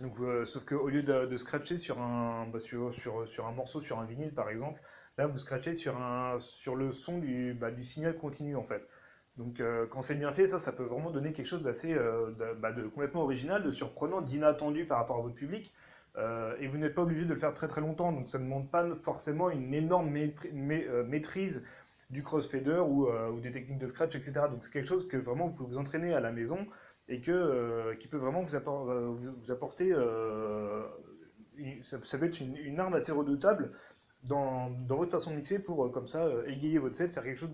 Donc, 0.00 0.16
sauf 0.46 0.64
qu'au 0.64 0.88
lieu 0.88 1.02
de, 1.02 1.36
scratcher 1.36 1.76
sur 1.76 2.00
un, 2.00 2.46
bah, 2.46 2.60
sur, 2.60 2.92
sur, 2.92 3.46
un 3.46 3.52
morceau, 3.52 3.80
sur 3.80 3.98
un 3.98 4.06
vinyle 4.06 4.32
par 4.32 4.48
exemple, 4.48 4.80
Là, 5.20 5.26
vous 5.26 5.36
scratchez 5.36 5.74
sur, 5.74 6.00
un, 6.00 6.38
sur 6.38 6.76
le 6.76 6.90
son 6.90 7.18
du, 7.18 7.52
bah, 7.52 7.70
du 7.70 7.84
signal 7.84 8.16
continu, 8.16 8.56
en 8.56 8.64
fait. 8.64 8.88
Donc, 9.36 9.60
euh, 9.60 9.86
quand 9.86 10.00
c'est 10.00 10.14
bien 10.14 10.32
fait, 10.32 10.46
ça, 10.46 10.58
ça 10.58 10.72
peut 10.72 10.84
vraiment 10.84 11.10
donner 11.10 11.34
quelque 11.34 11.44
chose 11.44 11.60
d'assez, 11.60 11.92
euh, 11.92 12.30
bah, 12.58 12.72
de, 12.72 12.84
complètement 12.84 13.24
original, 13.24 13.62
de 13.62 13.68
surprenant, 13.68 14.22
d'inattendu 14.22 14.86
par 14.86 14.96
rapport 14.96 15.18
à 15.18 15.20
votre 15.20 15.34
public. 15.34 15.74
Euh, 16.16 16.56
et 16.58 16.68
vous 16.68 16.78
n'êtes 16.78 16.94
pas 16.94 17.02
obligé 17.02 17.26
de 17.26 17.34
le 17.34 17.38
faire 17.38 17.52
très 17.52 17.68
très 17.68 17.82
longtemps, 17.82 18.12
donc 18.12 18.30
ça 18.30 18.38
ne 18.38 18.44
demande 18.44 18.70
pas 18.70 18.94
forcément 18.96 19.50
une 19.50 19.74
énorme 19.74 20.08
maîtrise 20.10 21.64
du 22.08 22.22
crossfader 22.22 22.82
ou, 22.82 23.10
ou, 23.10 23.40
des 23.40 23.50
techniques 23.50 23.78
de 23.78 23.88
scratch, 23.88 24.14
etc. 24.14 24.32
Donc 24.50 24.64
c'est 24.64 24.72
quelque 24.72 24.88
chose 24.88 25.06
que 25.06 25.18
vraiment 25.18 25.48
vous 25.48 25.52
pouvez 25.54 25.68
vous 25.68 25.78
entraîner 25.78 26.14
à 26.14 26.20
la 26.20 26.32
maison 26.32 26.66
et 27.08 27.20
que, 27.20 27.94
qui 28.00 28.08
peut 28.08 28.16
vraiment 28.16 28.40
vous, 28.40 28.56
apporter, 28.56 29.94
ça, 31.82 31.98
peut 32.18 32.24
être 32.24 32.40
une, 32.40 32.80
arme 32.80 32.94
assez 32.94 33.12
redoutable 33.12 33.70
dans, 34.24 34.70
votre 34.88 35.10
façon 35.10 35.30
de 35.30 35.36
mixer 35.36 35.62
pour, 35.62 35.84
euh, 35.84 35.90
comme 35.90 36.06
ça, 36.06 36.24
euh, 36.24 36.46
égayer 36.46 36.78
votre 36.78 36.94
set, 36.94 37.10
faire 37.10 37.22
quelque 37.22 37.36
chose 37.36 37.50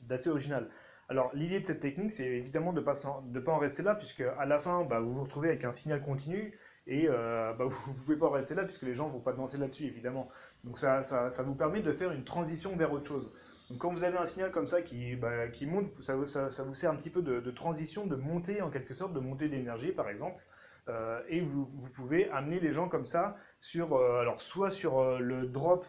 d'assez 0.00 0.30
original. 0.30 0.68
Alors, 1.08 1.30
l'idée 1.34 1.60
de 1.60 1.66
cette 1.66 1.80
technique, 1.80 2.12
c'est 2.12 2.26
évidemment 2.26 2.72
de 2.72 2.80
ne 2.80 3.40
pas, 3.40 3.52
en 3.52 3.58
rester 3.58 3.82
là, 3.82 3.94
puisque 3.94 4.22
à 4.22 4.44
la 4.44 4.58
fin, 4.58 4.84
bah, 4.84 5.00
vous 5.00 5.14
vous 5.14 5.22
retrouvez 5.22 5.48
avec 5.48 5.64
un 5.64 5.70
signal 5.70 6.02
continu, 6.02 6.52
et 6.88 7.08
bah, 7.08 7.56
vous 7.58 7.92
ne 7.92 7.98
pouvez 7.98 8.16
pas 8.16 8.30
rester 8.30 8.54
là 8.54 8.64
puisque 8.64 8.82
les 8.82 8.94
gens 8.94 9.08
ne 9.08 9.12
vont 9.12 9.20
pas 9.20 9.32
danser 9.32 9.58
là-dessus 9.58 9.84
évidemment. 9.84 10.28
Donc 10.64 10.78
ça, 10.78 11.00
vous 11.44 11.54
permet 11.54 11.80
de 11.80 11.92
faire 11.92 12.12
une 12.12 12.24
transition 12.24 12.76
vers 12.76 12.92
autre 12.92 13.06
chose. 13.06 13.30
Donc 13.70 13.78
quand 13.78 13.92
vous 13.92 14.04
avez 14.04 14.16
un 14.16 14.26
signal 14.26 14.52
comme 14.52 14.66
ça 14.66 14.82
qui, 14.82 15.16
bah, 15.16 15.48
monte, 15.62 15.92
ça, 16.00 16.24
ça, 16.24 16.62
vous 16.62 16.74
sert 16.74 16.90
un 16.90 16.96
petit 16.96 17.10
peu 17.10 17.22
de, 17.22 17.50
transition, 17.50 18.06
de 18.06 18.16
montée 18.16 18.62
en 18.62 18.70
quelque 18.70 18.94
sorte, 18.94 19.12
de 19.12 19.20
montée 19.20 19.48
d'énergie 19.48 19.92
par 19.92 20.08
exemple. 20.08 20.40
Euh, 20.88 21.20
et 21.28 21.40
vous, 21.40 21.66
vous, 21.66 21.90
pouvez 21.90 22.30
amener 22.30 22.60
les 22.60 22.70
gens 22.70 22.88
comme 22.88 23.04
ça 23.04 23.36
sur, 23.58 23.94
euh, 23.94 24.20
alors 24.20 24.40
soit 24.40 24.70
sur 24.70 25.00
euh, 25.00 25.18
le 25.18 25.46
drop 25.46 25.84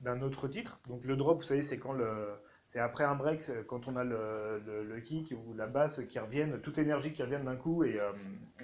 d'un 0.00 0.20
autre 0.20 0.46
titre. 0.46 0.80
Donc 0.88 1.04
le 1.04 1.16
drop, 1.16 1.38
vous 1.38 1.44
savez, 1.44 1.62
c'est 1.62 1.78
quand 1.78 1.92
le, 1.92 2.28
c'est 2.66 2.80
après 2.80 3.04
un 3.04 3.14
break, 3.14 3.42
quand 3.66 3.88
on 3.88 3.96
a 3.96 4.04
le, 4.04 4.58
le, 4.58 5.00
kick 5.00 5.32
ou 5.46 5.54
la 5.54 5.66
basse 5.66 6.04
qui 6.06 6.18
reviennent, 6.18 6.60
toute 6.60 6.76
énergie 6.78 7.12
qui 7.12 7.22
revient 7.22 7.40
d'un 7.42 7.56
coup, 7.56 7.84
et, 7.84 7.98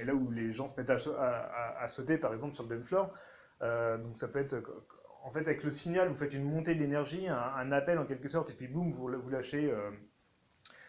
et, 0.00 0.04
là 0.04 0.14
où 0.14 0.30
les 0.30 0.52
gens 0.52 0.68
se 0.68 0.78
mettent 0.78 0.90
à, 0.90 1.78
à, 1.78 1.88
sauter, 1.88 2.18
par 2.18 2.32
exemple 2.32 2.54
sur 2.54 2.64
le 2.64 2.76
dance 2.76 2.86
floor. 2.86 3.12
donc 3.60 4.16
ça 4.16 4.28
peut 4.28 4.40
être 4.40 4.56
en 5.24 5.30
fait, 5.30 5.40
avec 5.40 5.62
le 5.62 5.70
signal, 5.70 6.08
vous 6.08 6.14
faites 6.14 6.34
une 6.34 6.44
montée 6.44 6.74
d'énergie, 6.74 7.28
un, 7.28 7.72
appel 7.72 7.98
en 7.98 8.04
quelque 8.04 8.28
sorte, 8.28 8.50
et 8.50 8.54
puis 8.54 8.66
boum, 8.66 8.90
vous, 8.90 9.08
vous 9.16 9.30
lâchez 9.30 9.72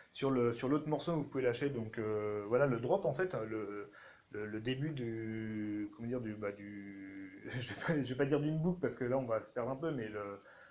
sur 0.10 0.32
l'autre 0.32 0.56
sur 0.56 0.88
morceau, 0.88 1.14
vous 1.14 1.24
pouvez 1.24 1.44
lâcher 1.44 1.70
donc 1.70 2.00
voilà 2.48 2.66
le 2.66 2.80
drop 2.80 3.06
en 3.06 3.14
fait, 3.14 3.36
le, 3.48 3.92
le, 4.32 4.60
début 4.60 4.92
du 4.92 5.90
comment 5.96 6.08
dire 6.08 6.22
du, 6.22 6.34
bah, 6.36 6.52
du 6.52 7.42
je 7.48 7.94
vais, 7.94 8.02
vais 8.02 8.16
pas 8.16 8.26
dire 8.26 8.40
d'une 8.40 8.60
boucle 8.60 8.80
parce 8.80 8.96
que 8.96 9.06
là 9.06 9.18
on 9.18 9.26
va 9.26 9.40
se 9.40 9.52
perdre 9.52 9.72
un 9.72 9.76
peu, 9.76 9.92
mais 9.92 10.10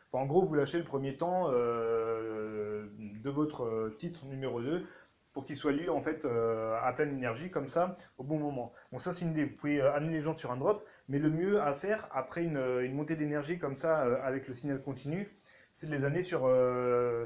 enfin, 0.06 0.22
en 0.22 0.26
gros 0.26 0.44
vous 0.44 0.54
lâchez 0.54 0.78
le 0.78 0.84
premier 0.84 1.16
temps 1.16 1.50
euh, 1.50 2.86
de 2.98 3.30
votre 3.30 3.94
titre 3.98 4.26
numéro 4.26 4.60
2 4.62 4.84
pour 5.32 5.44
qu'il 5.44 5.56
soit 5.56 5.72
lu 5.72 5.88
en 5.88 6.00
fait 6.00 6.24
euh, 6.24 6.76
à 6.82 6.92
pleine 6.92 7.12
énergie 7.12 7.50
comme 7.50 7.68
ça 7.68 7.94
au 8.16 8.24
bon 8.24 8.38
moment. 8.38 8.72
Bon 8.92 8.98
ça 8.98 9.12
c'est 9.12 9.24
une 9.24 9.32
idée, 9.32 9.44
vous 9.44 9.56
pouvez 9.56 9.80
euh, 9.80 9.92
amener 9.92 10.12
les 10.12 10.20
gens 10.20 10.34
sur 10.34 10.50
un 10.52 10.56
drop, 10.56 10.84
mais 11.08 11.18
le 11.18 11.30
mieux 11.30 11.60
à 11.60 11.72
faire 11.74 12.08
après 12.12 12.42
une, 12.44 12.92
montée 12.92 13.16
d'énergie 13.16 13.58
comme 13.58 13.74
ça 13.74 14.00
avec 14.22 14.48
le 14.48 14.54
signal 14.54 14.80
continu, 14.80 15.28
c'est 15.72 15.86
de 15.86 15.92
les 15.92 16.04
amener 16.04 16.22
sur, 16.22 16.40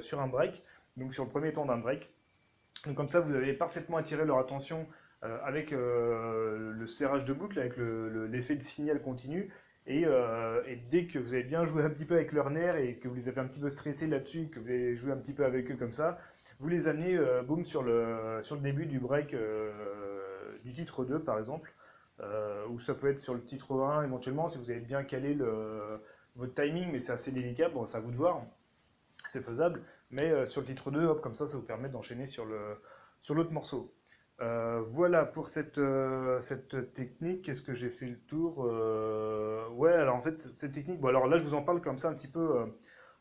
sur 0.01 0.21
un 0.21 0.29
break, 0.29 0.65
donc 0.97 1.15
sur 1.15 1.25
le 1.25 1.31
premier 1.31 1.53
temps 1.53 1.65
d'un 1.67 1.79
break. 1.79 2.13
Donc 2.87 2.97
comme 2.97 3.09
ça 3.09 3.21
vous 3.21 3.35
avez 3.35 3.53
parfaitement 3.53 3.97
attiré 3.97 4.25
leur 4.25 4.39
attention 4.39 4.87
avec 5.23 5.71
le 5.71 6.85
serrage 6.87 7.25
de 7.25 7.33
boucle, 7.33 7.59
avec 7.59 7.77
l'effet 7.77 8.57
de 8.57 8.63
signal 8.63 9.01
continu, 9.01 9.49
et, 9.87 10.03
et, 10.03 10.77
dès 10.91 11.07
que 11.07 11.19
vous 11.19 11.35
avez 11.35 11.45
bien 11.45 11.65
joué 11.65 11.85
un 11.85 11.91
petit 11.91 12.05
peu 12.05 12.15
avec 12.15 12.33
leur 12.33 12.51
nerf 12.51 12.77
et 12.77 12.97
que 12.97 13.09
vous 13.09 13.15
les 13.15 13.29
avez 13.29 13.41
un 13.41 13.47
petit 13.47 13.61
peu 13.61 13.69
stressés 13.69 14.09
là-dessus, 14.09 14.49
que 14.49 14.59
vous 14.59 14.69
avez 14.69 14.97
joué 14.97 15.13
un 15.13 15.17
petit 15.17 15.33
peu 15.33 15.45
avec 15.45 15.71
eux 15.71 15.77
comme 15.77 15.93
ça, 15.93 16.19
vous 16.63 16.69
les 16.69 16.87
amenez 16.87 17.17
euh, 17.17 17.43
boum, 17.43 17.65
sur, 17.65 17.83
le, 17.83 18.39
sur 18.41 18.55
le 18.55 18.63
début 18.63 18.87
du 18.87 19.01
break 19.01 19.35
euh, 19.35 19.73
du 20.63 20.73
titre 20.73 21.05
2 21.05 21.21
par 21.21 21.39
exemple, 21.39 21.75
euh, 22.21 22.65
ou 22.69 22.79
ça 22.79 22.95
peut 22.95 23.09
être 23.11 23.19
sur 23.19 23.35
le 23.35 23.43
titre 23.43 23.81
1 23.83 24.05
éventuellement 24.05 24.47
si 24.47 24.59
vous 24.59 24.71
avez 24.71 24.79
bien 24.79 25.03
calé 25.03 25.35
le, 25.35 26.01
votre 26.37 26.55
timing, 26.55 26.93
mais 26.93 27.01
c'est 27.01 27.11
assez 27.11 27.33
délicat, 27.33 27.69
bon, 27.69 27.85
ça 27.85 27.99
à 27.99 28.01
vous 28.01 28.13
de 28.13 28.17
voir, 28.17 28.43
c'est 29.27 29.45
faisable, 29.45 29.83
mais 30.11 30.47
sur 30.47 30.61
le 30.61 30.69
titre 30.69 30.93
2, 30.93 31.05
hop, 31.05 31.21
comme 31.21 31.35
ça, 31.35 31.49
ça 31.49 31.57
vous 31.57 31.65
permet 31.65 31.89
d'enchaîner 31.89 32.27
sur 32.27 32.45
l'autre 32.45 32.81
sur 33.21 33.35
morceau. 33.51 33.93
Voilà 34.87 35.25
pour 35.25 35.49
cette, 35.49 35.81
cette 36.41 36.93
technique. 36.95 37.43
Qu'est-ce 37.43 37.63
que 37.63 37.73
j'ai 37.73 37.89
fait 37.89 38.07
le 38.07 38.19
tour 38.19 38.59
Ouais, 39.77 39.93
alors 39.93 40.17
en 40.17 40.21
fait, 40.21 40.39
cette 40.39 40.73
technique, 40.73 41.01
bon, 41.01 41.09
alors 41.09 41.27
là, 41.27 41.39
je 41.39 41.45
vous 41.45 41.55
en 41.55 41.63
parle 41.63 41.81
comme 41.81 41.99
ça 41.99 42.09
un 42.09 42.15
petit 42.15 42.29
peu 42.29 42.63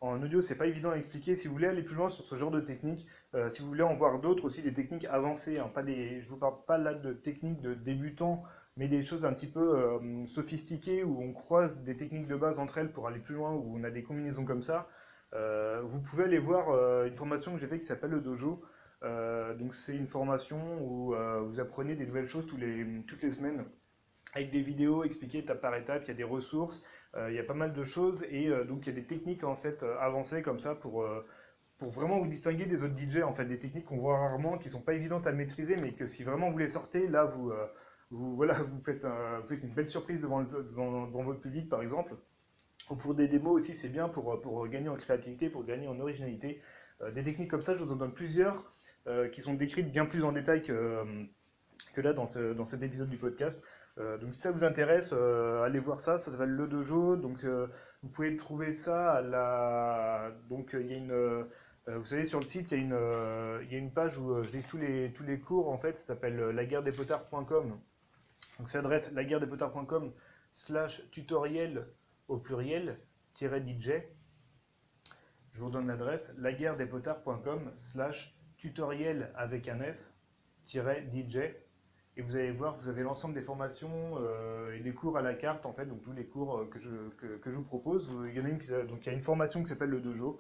en 0.02 0.20
audio, 0.24 0.42
c'est 0.42 0.58
pas 0.58 0.66
évident 0.66 0.90
à 0.92 0.96
expliquer. 0.96 1.36
Si 1.36 1.48
vous 1.48 1.54
voulez 1.54 1.68
aller 1.68 1.84
plus 1.84 1.96
loin 1.96 2.10
sur 2.10 2.26
ce 2.26 2.36
genre 2.36 2.50
de 2.50 2.60
technique, 2.60 3.06
euh, 3.36 3.50
si 3.50 3.62
vous 3.62 3.68
voulez 3.68 3.84
en 3.84 3.94
voir 3.94 4.20
d'autres 4.20 4.46
aussi, 4.46 4.64
des 4.64 4.74
techniques 4.74 5.06
avancées, 5.06 5.60
hein, 5.60 5.70
pas 5.72 5.84
des, 5.84 6.22
je 6.22 6.28
vous 6.28 6.38
parle 6.38 6.56
pas 6.66 6.80
là 6.80 6.96
de 6.96 7.14
techniques 7.14 7.62
de 7.62 7.76
débutants, 7.76 8.42
mais 8.78 8.88
des 8.88 9.04
choses 9.04 9.26
un 9.26 9.34
petit 9.34 9.48
peu 9.48 9.78
euh, 9.78 10.26
sophistiquées 10.26 11.04
où 11.04 11.22
on 11.22 11.34
croise 11.34 11.84
des 11.84 11.96
techniques 11.96 12.28
de 12.28 12.36
base 12.36 12.58
entre 12.58 12.80
elles 12.80 12.92
pour 12.92 13.08
aller 13.08 13.20
plus 13.20 13.36
loin, 13.36 13.54
où 13.54 13.78
on 13.78 13.84
a 13.84 13.92
des 13.92 14.02
combinaisons 14.02 14.44
comme 14.44 14.64
ça. 14.64 14.88
Euh, 15.34 15.82
vous 15.86 16.02
pouvez 16.02 16.24
aller 16.24 16.40
voir 16.40 17.06
une 17.06 17.16
formation 17.16 17.54
que 17.54 17.60
j'ai 17.60 17.68
fait 17.68 17.78
qui 17.78 17.86
s'appelle 17.86 18.10
le 18.10 18.22
dojo. 18.22 18.62
Donc 19.02 19.74
c'est 19.74 19.96
une 19.96 20.06
formation 20.06 20.60
où 20.82 21.16
vous 21.46 21.60
apprenez 21.60 21.96
des 21.96 22.06
nouvelles 22.06 22.28
choses 22.28 22.46
tous 22.46 22.58
les, 22.58 22.86
toutes 23.08 23.24
les 23.24 23.32
semaines 23.32 23.66
avec 24.34 24.52
des 24.52 24.62
vidéos 24.62 25.04
expliquées 25.04 25.40
étape 25.40 25.62
par 25.62 25.76
étape, 25.76 26.04
il 26.06 26.08
y 26.10 26.12
a 26.12 26.16
des 26.16 26.24
ressources, 26.24 26.82
euh, 27.16 27.30
il 27.30 27.36
y 27.36 27.40
a 27.40 27.44
pas 27.44 27.54
mal 27.54 27.74
de 27.74 27.84
choses 27.84 28.26
et 28.30 28.48
euh, 28.48 28.64
donc 28.64 28.86
il 28.86 28.90
y 28.90 28.98
a 28.98 29.00
des 29.00 29.06
techniques 29.06 29.44
en 29.44 29.56
fait 29.56 29.84
euh, 29.84 29.98
avancées 30.00 30.42
comme 30.42 30.60
ça 30.60 30.76
pour 30.76 31.06
pour 31.78 31.90
vraiment 31.90 32.20
vous 32.20 32.28
distinguer 32.28 32.68
des 32.68 32.84
autres 32.84 32.96
DJ, 32.96 33.24
en 33.24 33.34
fait, 33.34 33.46
des 33.46 33.58
techniques 33.58 33.86
qu'on 33.86 33.98
voit 33.98 34.16
rarement, 34.20 34.60
qui 34.60 34.70
sont 34.70 34.84
pas 34.84 34.94
évidentes 34.94 35.26
à 35.26 35.32
maîtriser, 35.32 35.78
mais 35.78 35.94
que 35.94 36.06
si 36.06 36.24
vraiment 36.24 36.52
vous 36.52 36.60
les 36.60 36.68
sortez, 36.68 37.08
là, 37.08 37.26
vous, 37.26 37.52
vous, 38.12 38.36
voilà, 38.36 38.54
vous, 38.54 38.80
faites, 38.80 39.04
vous 39.04 39.48
faites 39.48 39.64
une 39.64 39.74
belle 39.74 39.88
surprise 39.88 40.20
devant, 40.20 40.42
le, 40.42 40.46
devant, 40.46 41.24
votre 41.24 41.40
public, 41.40 41.70
par 41.70 41.82
exemple. 41.82 42.14
Ou 42.92 42.96
pour 42.98 43.16
des 43.16 43.28
démos 43.28 43.56
aussi, 43.56 43.74
c'est 43.74 43.90
bien 43.90 44.10
pour, 44.10 44.40
pour 44.42 44.68
gagner 44.68 44.90
en 44.90 44.96
créativité, 44.96 45.50
pour 45.50 45.64
gagner 45.64 45.88
en 45.88 46.00
originalité. 46.00 46.62
Des 47.14 47.24
techniques 47.24 47.50
comme 47.50 47.62
ça, 47.62 47.74
je 47.74 47.84
vous 47.84 47.92
en 47.92 47.96
donne 47.96 48.14
plusieurs, 48.14 48.66
qui 49.32 49.42
sont 49.42 49.54
décrites 49.54 49.92
bien 49.92 50.06
plus 50.06 50.24
en 50.24 50.32
détail 50.32 50.62
que, 50.62 51.04
que 51.94 52.02
là 52.02 52.14
dans, 52.14 52.26
dans 52.56 52.66
cet 52.66 52.84
épisode 52.84 53.10
du 53.10 53.18
podcast. 53.18 53.64
Euh, 53.98 54.18
donc 54.18 54.34
si 54.34 54.40
ça 54.40 54.52
vous 54.52 54.64
intéresse, 54.64 55.12
euh, 55.14 55.64
allez 55.64 55.80
voir 55.80 56.00
ça, 56.00 56.18
ça 56.18 56.32
s'appelle 56.32 56.52
Le 56.52 56.68
Dojo. 56.68 57.18
Donc 57.18 57.44
euh, 57.44 57.68
vous 58.04 58.10
pouvez 58.10 58.36
trouver 58.36 58.72
ça 58.72 59.12
à 59.14 59.22
la... 59.22 60.32
Donc 60.50 60.76
il 60.80 60.88
y 60.88 60.94
a 60.94 60.98
une... 60.98 61.46
vous 61.88 62.04
savez, 62.04 62.26
sur 62.26 62.40
le 62.40 62.46
site, 62.46 62.72
il 62.72 62.78
y 62.78 62.82
a 62.82 62.84
une, 62.84 63.70
y 63.70 63.76
a 63.76 63.78
une 63.78 63.92
page 63.92 64.18
où 64.18 64.42
je 64.44 64.52
lis 64.52 64.64
tous 64.64 64.78
les, 64.78 65.12
tous 65.14 65.24
les 65.24 65.40
cours, 65.40 65.70
en 65.70 65.78
fait, 65.78 65.98
ça 66.00 66.08
s'appelle 66.08 66.38
laguerredespotards.com. 66.38 67.80
Donc 68.60 68.68
ça 68.70 68.80
adresse 68.80 69.12
laguerredespotards.com 69.14 70.14
slash 70.52 71.10
tutoriel 71.12 71.88
au 72.28 72.38
pluriel, 72.38 73.00
DJ. 73.36 73.92
Je 75.52 75.60
vous 75.60 75.70
donne 75.70 75.88
l'adresse, 75.88 76.34
laguerredespotards.com 76.38 77.72
slash 77.76 78.36
tutoriel 78.58 79.32
avec 79.36 79.68
un 79.68 79.82
S, 79.82 80.22
DJ. 80.64 81.38
Et 82.18 82.22
vous 82.22 82.36
allez 82.36 82.52
voir, 82.52 82.78
vous 82.78 82.90
avez 82.90 83.04
l'ensemble 83.04 83.34
des 83.34 83.42
formations 83.42 84.18
euh, 84.20 84.76
et 84.76 84.80
des 84.82 84.94
cours 84.94 85.18
à 85.18 85.22
la 85.22 85.34
carte, 85.34 85.66
en 85.66 85.74
fait, 85.74 85.86
donc 85.86 86.02
tous 86.02 86.12
les 86.12 86.26
cours 86.26 86.58
euh, 86.58 86.70
que 86.70 86.80
je, 86.80 87.56
vous 87.56 87.64
propose. 87.64 88.12
Il 88.28 88.38
y, 88.38 88.42
en 88.42 88.46
a 88.46 88.50
une 88.50 88.60
y 88.60 89.10
a 89.10 89.14
une 89.14 89.20
formation 89.20 89.62
qui 89.64 89.70
s'appelle 89.70 89.90
le 89.90 90.02
dojo 90.02 90.40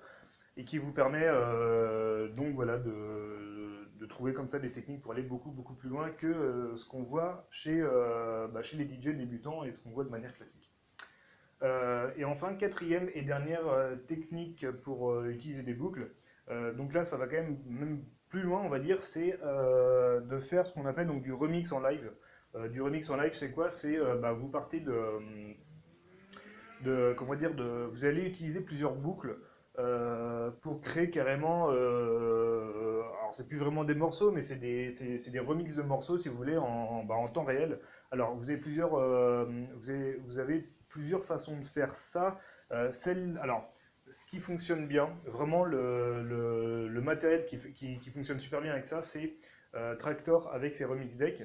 et 0.58 0.66
qui 0.66 0.78
vous 0.78 0.92
permet 0.92 1.26
euh, 1.26 2.28
de, 2.28 4.06
trouver 4.06 4.34
comme 4.34 4.50
ça 4.50 4.60
des 4.60 4.72
techniques 4.72 5.02
pour 5.02 5.14
aller 5.14 5.24
beaucoup 5.24 5.52
beaucoup 5.52 5.74
plus 5.74 5.88
loin 5.88 6.10
que 6.10 6.74
ce 6.76 6.86
qu'on 6.86 7.02
voit 7.02 7.48
chez, 7.50 7.82
bah, 7.82 8.62
chez 8.62 8.76
les 8.76 8.84
DJ 8.84 9.16
débutants 9.16 9.64
et 9.64 9.72
ce 9.72 9.80
qu'on 9.80 9.92
voit 9.92 10.04
de 10.04 10.10
manière 10.10 10.34
classique. 10.34 10.74
Et 11.62 12.26
enfin, 12.26 12.56
quatrième 12.56 13.10
et 13.14 13.22
dernière 13.22 13.64
technique 14.08 14.70
pour 14.84 15.24
utiliser 15.26 15.64
des 15.64 15.74
boucles. 15.74 16.12
donc 16.76 16.94
là, 16.94 17.06
ça 17.06 17.18
va 17.18 17.28
quand 17.28 17.38
même, 17.38 17.60
même 17.68 18.04
plus 18.32 18.42
loin, 18.44 18.62
on 18.64 18.70
va 18.70 18.80
dire, 18.80 19.04
c'est 19.04 19.38
euh, 19.44 20.22
de 20.22 20.40
faire 20.40 20.66
ce 20.66 20.74
qu'on 20.74 20.86
appelle 20.86 21.06
donc 21.06 21.22
du 21.22 21.34
remix 21.34 21.72
en 21.74 21.82
live. 21.82 22.12
Euh, 22.56 22.70
du 22.70 22.82
remix 22.82 23.08
en 23.10 23.18
live, 23.18 23.34
c'est 23.34 23.52
quoi? 23.52 23.70
C'est 23.70 24.00
euh, 24.00 24.16
bah, 24.16 24.32
vous 24.32 24.48
partez 24.48 24.80
de, 24.80 24.96
de, 26.84 27.14
comment 27.16 27.36
dire, 27.36 27.54
de, 27.54 27.86
vous 27.90 28.06
allez 28.06 28.26
utiliser 28.26 28.62
plusieurs 28.62 28.96
boucles 28.96 29.38
pour 30.62 30.82
créer 30.82 31.10
carrément, 31.10 31.70
alors 31.70 33.30
c'est 33.34 33.48
plus 33.48 33.58
vraiment 33.58 33.84
des 33.84 33.96
morceaux, 33.96 34.32
mais 34.32 34.42
c'est 34.42 34.58
des, 34.58 34.90
des 35.32 35.40
remixes 35.40 35.76
de 35.76 35.84
morceaux, 35.84 36.18
si 36.18 36.30
vous 36.30 36.36
voulez, 36.36 36.58
en, 36.58 37.04
bah, 37.04 37.16
en 37.16 37.28
temps 37.28 37.44
réel. 37.44 37.80
Alors 38.12 38.36
vous 38.36 38.50
avez 38.50 38.60
plusieurs, 38.60 38.92
vous 38.92 39.90
avez, 39.90 40.16
vous 40.26 40.40
avez 40.40 40.70
plusieurs 40.90 41.24
façons 41.24 41.58
de 41.58 41.64
faire 41.64 41.94
ça. 41.94 42.38
celle, 42.92 43.40
alors 43.42 43.70
ce 44.12 44.26
qui 44.26 44.40
fonctionne 44.40 44.88
bien, 44.88 45.10
vraiment 45.26 45.64
le, 45.64 47.02
matériel 47.02 47.46
qui, 47.46 47.58
qui, 47.74 48.10
fonctionne 48.12 48.40
super 48.40 48.62
bien 48.62 48.72
avec 48.72 48.86
ça, 48.86 49.02
c'est 49.02 49.34
euh, 49.74 49.96
Tractor 49.96 50.54
avec 50.54 50.76
ses 50.76 50.86
remix 50.86 51.18
decks. 51.18 51.44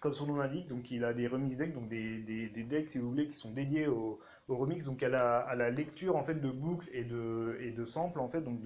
Comme 0.00 0.14
son 0.14 0.26
nom 0.26 0.36
l'indique, 0.36 0.66
donc 0.66 0.90
il 0.90 1.04
a 1.04 1.12
des 1.12 1.26
remix 1.26 1.58
decks, 1.58 1.74
donc 1.74 1.86
des, 1.86 2.48
decks 2.48 2.86
si 2.86 2.98
vous 2.98 3.10
voulez 3.10 3.26
qui 3.26 3.34
sont 3.34 3.52
dédiés 3.52 3.86
au, 3.86 4.18
remix, 4.48 4.84
donc 4.84 5.02
à 5.02 5.10
la, 5.10 5.70
lecture 5.70 6.16
en 6.16 6.22
fait 6.22 6.36
de 6.36 6.50
boucles 6.50 6.88
et 6.92 7.04
de, 7.04 7.58
et 7.60 7.70
de 7.70 7.84
samples 7.84 8.18
en 8.18 8.26
fait, 8.26 8.40
donc 8.40 8.62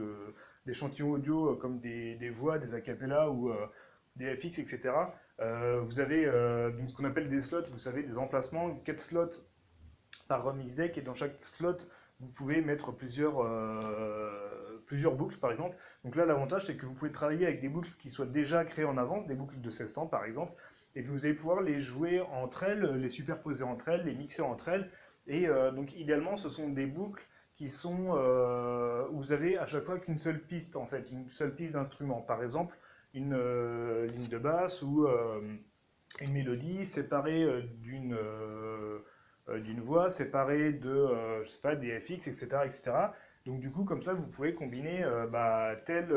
d'échantillons 0.64 1.10
audio 1.10 1.50
euh, 1.50 1.56
comme 1.56 1.80
des, 1.80 2.30
voix, 2.30 2.58
des 2.58 2.74
acapellas 2.74 3.30
ou 3.30 3.50
euh, 3.50 3.66
des 4.14 4.36
FX, 4.36 4.60
etc. 4.60 4.92
vous 5.40 5.98
avez 5.98 6.26
donc 6.70 6.88
ce 6.88 6.94
qu'on 6.94 7.04
appelle 7.04 7.26
des 7.26 7.40
slots, 7.40 7.64
vous 7.68 7.78
savez, 7.78 8.04
des 8.04 8.16
emplacements, 8.16 8.76
4 8.84 8.98
slots 8.98 9.30
par 10.28 10.44
remix 10.44 10.76
deck 10.76 10.96
et 10.98 11.02
dans 11.02 11.14
chaque 11.14 11.38
slot 11.38 11.78
vous 12.24 12.30
pouvez 12.30 12.62
mettre 12.62 12.92
plusieurs, 12.92 13.40
euh, 13.40 14.82
plusieurs 14.86 15.14
boucles 15.14 15.36
par 15.36 15.50
exemple. 15.50 15.76
Donc 16.04 16.16
là 16.16 16.24
l'avantage 16.24 16.66
c'est 16.66 16.76
que 16.76 16.86
vous 16.86 16.94
pouvez 16.94 17.12
travailler 17.12 17.46
avec 17.46 17.60
des 17.60 17.68
boucles 17.68 17.92
qui 17.98 18.08
soient 18.08 18.26
déjà 18.26 18.64
créées 18.64 18.86
en 18.86 18.96
avance, 18.96 19.26
des 19.26 19.34
boucles 19.34 19.60
de 19.60 19.70
16 19.70 19.92
temps 19.92 20.06
par 20.06 20.24
exemple, 20.24 20.54
et 20.96 21.02
vous 21.02 21.26
allez 21.26 21.34
pouvoir 21.34 21.60
les 21.60 21.78
jouer 21.78 22.20
entre 22.20 22.62
elles, 22.64 22.82
les 22.96 23.08
superposer 23.08 23.64
entre 23.64 23.88
elles, 23.88 24.04
les 24.04 24.14
mixer 24.14 24.42
entre 24.42 24.68
elles. 24.68 24.90
Et 25.26 25.48
euh, 25.48 25.70
donc 25.70 25.94
idéalement 25.96 26.36
ce 26.36 26.48
sont 26.48 26.70
des 26.70 26.86
boucles 26.86 27.26
qui 27.52 27.68
sont 27.68 28.16
euh, 28.16 29.06
où 29.12 29.18
vous 29.18 29.32
avez 29.32 29.58
à 29.58 29.66
chaque 29.66 29.84
fois 29.84 29.98
qu'une 29.98 30.18
seule 30.18 30.40
piste 30.40 30.76
en 30.76 30.86
fait, 30.86 31.10
une 31.10 31.28
seule 31.28 31.54
piste 31.54 31.74
d'instrument. 31.74 32.22
Par 32.22 32.42
exemple 32.42 32.76
une 33.12 33.36
ligne 34.06 34.26
de 34.26 34.38
basse 34.38 34.82
ou 34.82 35.06
une 36.20 36.32
mélodie 36.32 36.84
séparée 36.84 37.62
d'une 37.80 38.16
d'une 39.62 39.80
voix, 39.80 40.08
séparée 40.08 40.72
de, 40.72 41.40
je 41.42 41.46
sais 41.46 41.60
pas, 41.60 41.76
des 41.76 41.98
FX, 42.00 42.28
etc., 42.28 42.46
etc. 42.64 42.92
Donc 43.46 43.60
du 43.60 43.70
coup, 43.70 43.84
comme 43.84 44.02
ça, 44.02 44.14
vous 44.14 44.26
pouvez 44.26 44.54
combiner 44.54 45.04
bah, 45.30 45.76
tel 45.84 46.10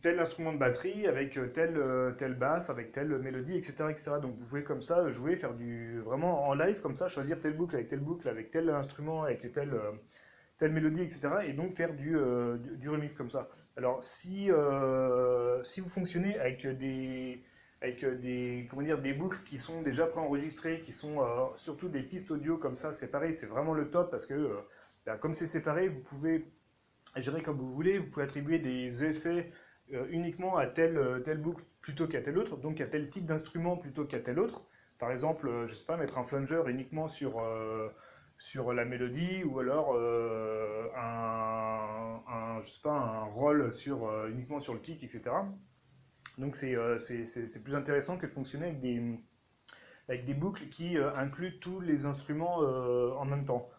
tel 0.00 0.18
instrument 0.18 0.52
de 0.52 0.58
batterie 0.58 1.06
avec 1.06 1.36
euh, 1.36 1.48
telle, 1.48 1.76
euh, 1.76 2.12
telle 2.12 2.34
basse, 2.34 2.70
avec 2.70 2.92
telle 2.92 3.18
mélodie, 3.18 3.56
etc., 3.56 3.86
etc. 3.90 4.12
Donc 4.22 4.36
vous 4.36 4.44
pouvez 4.46 4.64
comme 4.64 4.80
ça 4.80 5.08
jouer, 5.08 5.36
faire 5.36 5.54
du 5.54 6.00
vraiment 6.00 6.48
en 6.48 6.54
live 6.54 6.80
comme 6.80 6.96
ça, 6.96 7.08
choisir 7.08 7.40
telle 7.40 7.54
boucle 7.56 7.74
avec 7.76 7.88
telle 7.88 8.00
boucle, 8.00 8.28
avec 8.28 8.50
tel 8.50 8.70
instrument, 8.70 9.24
avec 9.24 9.50
telle, 9.52 9.74
euh, 9.74 9.92
telle 10.58 10.72
mélodie, 10.72 11.02
etc. 11.02 11.28
Et 11.46 11.52
donc 11.52 11.72
faire 11.72 11.94
du, 11.94 12.16
du, 12.76 12.88
remix 12.88 13.12
comme 13.12 13.30
ça. 13.30 13.48
Alors 13.76 14.02
si, 14.02 14.50
si 15.62 15.80
vous 15.80 15.88
fonctionnez 15.88 16.38
avec 16.38 16.66
des 16.66 17.42
avec 17.84 18.04
des, 18.20 18.66
comment 18.68 18.82
dire, 18.82 19.00
des 19.00 19.14
boucles 19.14 19.42
qui 19.44 19.58
sont 19.58 19.82
déjà 19.82 20.06
préenregistrées, 20.06 20.80
qui 20.80 20.92
sont 20.92 21.20
surtout 21.54 21.88
des 21.88 22.02
pistes 22.02 22.30
audio 22.30 22.56
comme 22.58 22.76
ça 22.76 22.92
séparées, 22.92 23.32
c'est 23.32 23.46
vraiment 23.46 23.74
le 23.74 23.90
top 23.90 24.10
parce 24.10 24.26
que 24.26 24.58
bah, 25.06 25.16
comme 25.18 25.34
c'est 25.34 25.46
séparé, 25.46 25.88
vous 25.88 26.00
pouvez 26.00 26.46
gérer 27.16 27.42
comme 27.42 27.58
vous 27.58 27.70
voulez, 27.70 27.98
vous 27.98 28.08
pouvez 28.08 28.24
attribuer 28.24 28.58
des 28.58 29.04
effets 29.04 29.52
euh, 29.92 30.06
uniquement 30.10 30.56
à 30.56 30.66
telle, 30.66 30.96
euh, 30.96 31.20
telle 31.20 31.38
boucle 31.38 31.62
plutôt 31.82 32.08
qu'à 32.08 32.22
telle 32.22 32.38
autre, 32.38 32.56
donc 32.56 32.80
à 32.80 32.86
tel 32.86 33.10
type 33.10 33.26
d'instrument 33.26 33.76
plutôt 33.76 34.06
qu'à 34.06 34.18
tel 34.20 34.38
autre. 34.38 34.64
Par 34.98 35.10
exemple, 35.10 35.48
euh, 35.48 35.66
je 35.66 35.74
sais 35.74 35.84
pas, 35.84 35.96
mettre 35.96 36.18
un 36.18 36.22
flanger 36.24 36.62
uniquement 36.68 37.06
sur, 37.06 37.42
sur 38.38 38.72
la 38.72 38.84
mélodie, 38.84 39.44
ou 39.44 39.58
alors 39.58 39.94
un, 40.96 42.22
un, 42.26 42.60
je 42.60 42.66
sais 42.66 42.82
pas, 42.82 42.92
un 42.92 43.24
roll 43.24 43.72
sur, 43.72 44.10
uniquement 44.28 44.60
sur 44.60 44.74
le 44.74 44.80
kick, 44.80 45.04
etc. 45.04 45.22
Donc 46.38 46.54
c'est 46.56 46.74
plus 47.64 47.74
intéressant 47.74 48.16
que 48.18 48.26
de 48.26 48.32
fonctionner 48.32 48.66
avec 48.66 48.80
des, 48.80 49.02
avec 50.08 50.24
des 50.24 50.34
boucles 50.34 50.68
qui 50.68 50.96
incluent 50.98 51.58
tous 51.58 51.80
les 51.80 52.06
instruments 52.06 52.58
en 52.58 53.24
même 53.24 53.44
temps. 53.44 53.70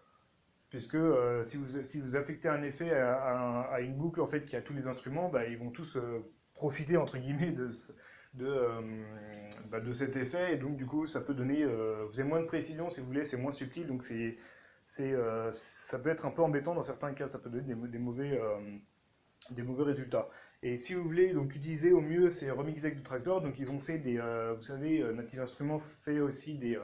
Puisque 0.76 0.96
euh, 0.96 1.42
si, 1.42 1.56
vous, 1.56 1.84
si 1.84 2.02
vous 2.02 2.18
affectez 2.18 2.50
un 2.50 2.62
effet 2.62 2.92
à, 2.92 3.80
une 3.80 3.96
boucle 3.96 4.20
en 4.20 4.26
fait 4.26 4.44
qui 4.44 4.58
a 4.58 4.62
tous 4.62 4.74
les 4.74 4.88
instruments, 4.88 5.30
bah, 5.30 5.46
ils 5.46 5.58
vont 5.58 5.70
tous 5.70 5.96
euh, 5.96 6.20
profiter 6.54 6.98
entre 6.98 7.18
guillemets 7.18 7.52
de, 7.52 7.70
de, 8.34 8.46
euh, 8.46 8.82
bah, 9.70 9.80
de 9.80 9.94
cet 9.94 10.18
effet. 10.18 10.54
Et 10.54 10.58
donc 10.58 10.76
du 10.76 10.86
coup 10.86 11.06
ça 11.06 11.22
peut 11.22 11.34
donner, 11.34 11.66
vous 11.66 12.20
avez 12.20 12.28
moins 12.28 12.42
de 12.42 12.46
précision 12.46 12.90
si 12.90 13.00
vous 13.00 13.08
voulez, 13.08 13.24
c'est 13.24 13.38
moins 13.38 13.52
subtil. 13.52 13.88
Donc 13.88 14.04
c'est 14.04 14.36
ça 14.86 16.00
peut 16.00 16.10
être 16.10 16.26
un 16.26 16.32
peu 16.32 16.42
embêtant 16.42 16.76
dans 16.76 16.82
certains 16.82 17.14
cas, 17.14 17.28
ça 17.28 17.40
peut 17.40 17.50
donner 17.50 17.74
des, 17.88 18.00
mauvais 18.00 18.38
des 19.52 19.64
mauvais 19.64 19.84
résultats. 19.84 20.30
Et 20.64 20.78
si 20.78 20.94
vous 20.94 21.04
voulez 21.04 21.34
donc 21.34 21.56
utiliser 21.56 21.92
au 21.92 22.02
mieux 22.02 22.30
ces 22.30 22.52
remix 22.52 22.82
decks 22.82 22.98
de 22.98 23.04
Tractor, 23.04 23.42
donc 23.42 23.60
ils 23.60 23.70
ont 23.72 23.80
fait 23.80 24.00
des, 24.00 24.18
vous 24.56 24.64
savez, 24.64 25.04
Native 25.14 25.40
Instruments 25.40 25.80
fait 25.80 26.20
aussi 26.20 26.56
des, 26.56 26.78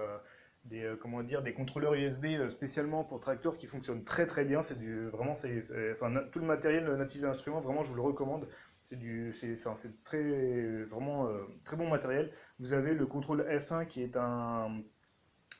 des, 0.65 0.83
euh, 0.83 0.95
comment 0.95 1.23
dire, 1.23 1.41
des 1.41 1.53
contrôleurs 1.53 1.93
USB 1.93 2.25
euh, 2.25 2.49
spécialement 2.49 3.03
pour 3.03 3.19
tracteurs 3.19 3.57
qui 3.57 3.67
fonctionnent 3.67 4.03
très 4.03 4.25
très 4.25 4.45
bien. 4.45 4.61
C'est 4.61 4.79
du, 4.79 5.07
vraiment, 5.07 5.35
c'est, 5.35 5.59
enfin, 5.91 6.13
tout 6.31 6.39
le 6.39 6.45
matériel 6.45 6.85
natif 6.95 7.21
d'instrument, 7.21 7.59
vraiment, 7.59 7.83
je 7.83 7.89
vous 7.89 7.95
le 7.95 8.01
recommande. 8.01 8.47
C'est 8.83 8.97
du, 8.97 9.31
c'est, 9.31 9.53
enfin, 9.53 9.75
c'est 9.75 10.03
très, 10.03 10.83
vraiment 10.83 11.27
euh, 11.27 11.43
très 11.63 11.77
bon 11.77 11.89
matériel. 11.89 12.31
Vous 12.59 12.73
avez 12.73 12.93
le 12.93 13.05
contrôle 13.05 13.41
F1 13.49 13.87
qui 13.87 14.03
est 14.03 14.17
un, 14.17 14.81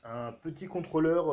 un 0.04 0.32
petit 0.34 0.68
contrôleur 0.68 1.32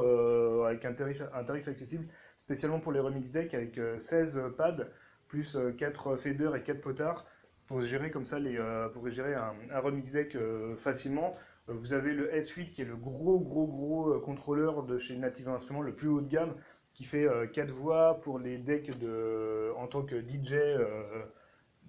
avec 0.66 0.84
un 0.84 0.92
tarif, 0.92 1.22
un 1.32 1.44
tarif 1.44 1.68
accessible 1.68 2.06
spécialement 2.36 2.80
pour 2.80 2.92
les 2.92 3.00
remix 3.00 3.30
decks 3.30 3.54
avec 3.54 3.80
16 3.96 4.52
pads 4.56 4.86
plus 5.28 5.56
4 5.76 6.16
faders 6.16 6.56
et 6.56 6.62
4 6.62 6.80
potards 6.80 7.24
pour 7.66 7.82
gérer 7.82 8.10
comme 8.10 8.24
ça 8.24 8.38
les, 8.38 8.58
pour 8.92 9.08
gérer 9.10 9.34
un, 9.34 9.54
un 9.70 9.80
remix 9.80 10.10
deck 10.12 10.36
facilement. 10.76 11.32
Vous 11.68 11.92
avez 11.92 12.14
le 12.14 12.32
S8 12.32 12.70
qui 12.70 12.82
est 12.82 12.86
le 12.86 12.96
gros 12.96 13.40
gros 13.40 13.68
gros 13.68 14.14
euh, 14.14 14.20
contrôleur 14.20 14.84
de 14.84 14.96
chez 14.96 15.16
Native 15.16 15.48
Instruments, 15.48 15.82
le 15.82 15.94
plus 15.94 16.08
haut 16.08 16.22
de 16.22 16.28
gamme, 16.28 16.54
qui 16.94 17.04
fait 17.04 17.28
4 17.52 17.70
euh, 17.70 17.74
voix 17.74 18.20
pour 18.20 18.38
les 18.38 18.56
decks 18.56 18.98
de, 18.98 19.70
en 19.76 19.86
tant 19.86 20.02
que 20.02 20.16
DJ 20.16 20.54
euh, 20.54 21.22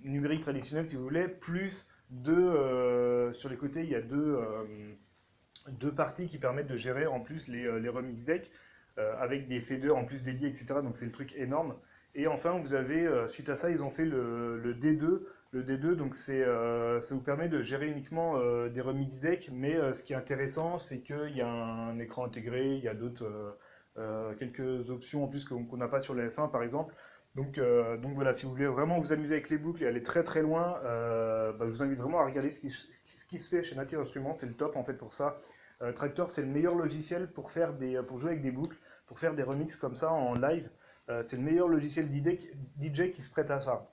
numérique 0.03 0.41
traditionnel 0.41 0.85
si 0.85 0.97
vous 0.97 1.03
voulez, 1.03 1.29
plus 1.29 1.89
deux, 2.09 3.31
sur 3.33 3.49
les 3.49 3.55
côtés 3.55 3.83
il 3.83 3.89
y 3.89 3.95
a 3.95 4.01
deux, 4.01 4.39
deux 5.67 5.93
parties 5.93 6.27
qui 6.27 6.39
permettent 6.39 6.67
de 6.67 6.75
gérer 6.75 7.05
en 7.05 7.19
plus 7.19 7.47
les, 7.47 7.79
les 7.79 7.89
remix 7.89 8.23
decks 8.23 8.49
avec 8.97 9.47
des 9.47 9.61
faders 9.61 9.95
en 9.95 10.05
plus 10.05 10.23
dédiés, 10.23 10.47
etc. 10.47 10.75
Donc 10.81 10.95
c'est 10.95 11.05
le 11.05 11.11
truc 11.11 11.35
énorme. 11.35 11.75
Et 12.15 12.27
enfin, 12.27 12.59
vous 12.59 12.73
avez, 12.73 13.07
suite 13.27 13.49
à 13.49 13.55
ça, 13.55 13.69
ils 13.69 13.83
ont 13.83 13.89
fait 13.89 14.05
le, 14.05 14.57
le 14.57 14.73
D2 14.73 15.21
le 15.51 15.63
D2, 15.63 15.95
donc 15.95 16.15
euh, 16.29 17.01
ça 17.01 17.15
vous 17.15 17.21
permet 17.21 17.49
de 17.49 17.61
gérer 17.61 17.87
uniquement 17.87 18.37
euh, 18.37 18.69
des 18.69 18.81
remix 18.81 19.19
decks, 19.19 19.49
mais 19.51 19.75
euh, 19.75 19.93
ce 19.93 20.03
qui 20.03 20.13
est 20.13 20.15
intéressant, 20.15 20.77
c'est 20.77 21.01
qu'il 21.01 21.35
y 21.35 21.41
a 21.41 21.49
un 21.49 21.97
écran 21.99 22.25
intégré, 22.25 22.75
il 22.75 22.83
y 22.83 22.87
a 22.87 22.93
d'autres, 22.93 23.57
quelques 24.37 24.91
options 24.91 25.25
en 25.25 25.27
plus 25.27 25.43
qu'on 25.43 25.75
n'a 25.75 25.89
pas 25.89 25.99
sur 25.99 26.13
le 26.13 26.29
F1 26.29 26.51
par 26.51 26.63
exemple. 26.63 26.93
Donc, 27.35 27.59
donc 28.01 28.13
voilà, 28.15 28.31
si 28.33 28.45
vous 28.45 28.51
voulez 28.51 28.65
vraiment 28.65 28.97
vous 28.99 29.11
amuser 29.11 29.35
avec 29.35 29.49
les 29.49 29.57
boucles 29.57 29.83
et 29.83 29.87
aller 29.87 30.03
très 30.03 30.23
très 30.23 30.41
loin, 30.41 30.79
bah, 30.83 31.65
je 31.65 31.65
vous 31.65 31.83
invite 31.83 31.97
vraiment 31.97 32.21
à 32.21 32.25
regarder 32.25 32.49
ce 32.49 32.61
qui, 32.61 32.69
ce 32.69 33.25
qui 33.25 33.37
se 33.37 33.49
fait 33.49 33.61
chez 33.61 33.75
Native 33.75 33.99
Instruments, 33.99 34.33
c'est 34.33 34.47
le 34.47 34.53
top 34.53 34.77
en 34.77 34.85
fait 34.85 34.93
pour 34.93 35.11
ça. 35.11 35.35
Tractor, 35.95 36.29
c'est 36.29 36.43
le 36.43 36.47
meilleur 36.47 36.75
logiciel 36.75 37.29
pour, 37.29 37.51
faire 37.51 37.73
des, 37.73 38.01
pour 38.03 38.17
jouer 38.17 38.31
avec 38.31 38.41
des 38.41 38.51
boucles, 38.51 38.77
pour 39.05 39.19
faire 39.19 39.33
des 39.33 39.43
remixes 39.43 39.75
comme 39.75 39.95
ça 39.95 40.11
en 40.13 40.33
live. 40.33 40.69
C'est 41.25 41.37
le 41.37 41.43
meilleur 41.43 41.67
logiciel 41.67 42.07
DJ 42.11 43.11
qui 43.11 43.21
se 43.21 43.29
prête 43.29 43.51
à 43.51 43.59
ça. 43.59 43.89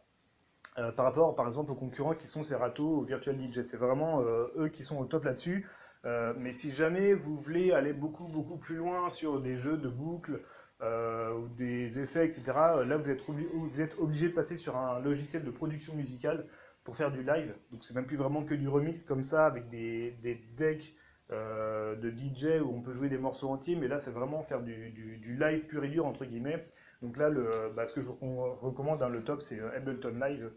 Euh, 0.78 0.92
par 0.92 1.06
rapport 1.06 1.34
par 1.34 1.46
exemple 1.46 1.72
aux 1.72 1.74
concurrents 1.74 2.14
qui 2.14 2.26
sont 2.26 2.42
Serato 2.42 2.98
ou 2.98 3.02
Virtual 3.02 3.36
DJ. 3.38 3.62
C'est 3.62 3.78
vraiment 3.78 4.20
euh, 4.20 4.46
eux 4.58 4.68
qui 4.68 4.82
sont 4.82 4.98
au 4.98 5.06
top 5.06 5.24
là-dessus. 5.24 5.66
Euh, 6.04 6.34
mais 6.36 6.52
si 6.52 6.70
jamais 6.70 7.14
vous 7.14 7.36
voulez 7.38 7.72
aller 7.72 7.92
beaucoup 7.92 8.28
beaucoup 8.28 8.58
plus 8.58 8.76
loin 8.76 9.08
sur 9.08 9.40
des 9.40 9.56
jeux 9.56 9.78
de 9.78 9.88
boucles 9.88 10.40
ou 10.82 11.48
des 11.56 11.98
effets, 12.00 12.26
etc., 12.26 12.42
là 12.84 12.98
vous 12.98 13.08
êtes, 13.08 13.24
vous 13.24 13.80
êtes 13.80 13.96
obligé 13.98 14.28
de 14.28 14.34
passer 14.34 14.58
sur 14.58 14.76
un 14.76 15.00
logiciel 15.00 15.42
de 15.42 15.50
production 15.50 15.94
musicale 15.94 16.46
pour 16.84 16.96
faire 16.96 17.10
du 17.10 17.22
live. 17.22 17.54
Donc 17.72 17.82
c'est 17.82 17.94
même 17.94 18.04
plus 18.04 18.18
vraiment 18.18 18.44
que 18.44 18.54
du 18.54 18.68
remix 18.68 19.02
comme 19.02 19.22
ça 19.22 19.46
avec 19.46 19.68
des, 19.68 20.10
des 20.20 20.34
decks 20.54 20.94
de 21.30 22.10
DJ 22.10 22.60
où 22.62 22.74
on 22.74 22.82
peut 22.82 22.92
jouer 22.92 23.08
des 23.08 23.16
morceaux 23.16 23.48
entiers, 23.48 23.74
mais 23.74 23.88
là 23.88 23.98
c'est 23.98 24.10
vraiment 24.10 24.42
faire 24.42 24.62
du, 24.62 24.90
du, 24.90 25.36
live 25.38 25.66
pur 25.66 25.82
et 25.82 25.88
dur 25.88 26.04
entre 26.04 26.26
guillemets. 26.26 26.66
Donc 27.02 27.16
là, 27.18 27.28
le, 27.28 27.72
bah, 27.74 27.86
ce 27.86 27.92
que 27.92 28.00
je 28.00 28.08
vous 28.08 28.14
recommande 28.54 28.98
dans 28.98 29.08
le 29.08 29.22
top, 29.22 29.42
c'est 29.42 29.60
Ableton 29.60 30.18
Live, 30.18 30.50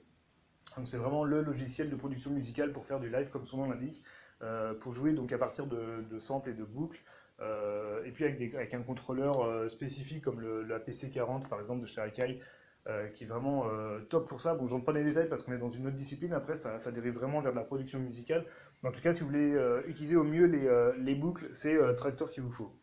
donc 0.77 0.87
c'est 0.87 0.97
vraiment 0.97 1.23
le 1.23 1.41
logiciel 1.41 1.89
de 1.89 1.95
production 1.95 2.31
musicale 2.31 2.71
pour 2.71 2.85
faire 2.85 2.99
du 2.99 3.09
live 3.09 3.29
comme 3.29 3.45
son 3.45 3.57
nom 3.57 3.69
l'indique, 3.69 4.03
euh, 4.41 4.73
pour 4.73 4.93
jouer 4.93 5.13
donc 5.13 5.33
à 5.33 5.37
partir 5.37 5.67
de, 5.67 6.17
samples 6.17 6.49
et 6.49 6.53
de 6.53 6.63
boucles, 6.63 7.01
euh, 7.41 8.03
et 8.05 8.11
puis 8.11 8.25
avec, 8.25 8.73
un 8.73 8.81
contrôleur 8.81 9.41
euh, 9.45 9.67
spécifique 9.67 10.23
comme 10.23 10.39
le, 10.41 10.63
la 10.63 10.79
PC40 10.79 11.47
par 11.47 11.59
exemple 11.59 11.81
de 11.81 11.85
chez 11.85 12.01
Akai, 12.01 12.39
qui 13.13 13.23
est 13.23 13.27
vraiment 13.27 13.65
top 14.09 14.27
pour 14.27 14.41
ça. 14.41 14.55
Bon, 14.55 14.65
j'en 14.65 14.79
pas 14.79 14.91
les 14.93 15.03
détails 15.03 15.29
parce 15.29 15.43
qu'on 15.43 15.51
est 15.51 15.59
dans 15.59 15.69
une 15.69 15.85
autre 15.85 15.95
discipline, 15.95 16.33
après 16.33 16.55
ça, 16.55 16.91
dérive 16.91 17.13
vraiment 17.13 17.39
vers 17.39 17.51
de 17.51 17.57
la 17.57 17.63
production 17.63 17.99
musicale. 17.99 18.45
Mais 18.81 18.89
en 18.89 18.91
tout 18.91 19.01
cas, 19.01 19.11
si 19.11 19.21
vous 19.21 19.27
voulez 19.27 19.55
utiliser 19.85 20.15
au 20.15 20.23
mieux 20.23 20.45
les, 20.45 20.67
les 20.97 21.13
boucles, 21.13 21.49
c'est 21.53 21.77
Tractor 21.95 22.31
qu'il 22.31 22.41
vous 22.41 22.49
faut. 22.49 22.73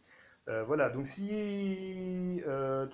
Euh, 0.48 0.62
voilà, 0.64 0.90
donc 0.90 1.06
si... 1.06 2.40
Euh, 2.46 2.86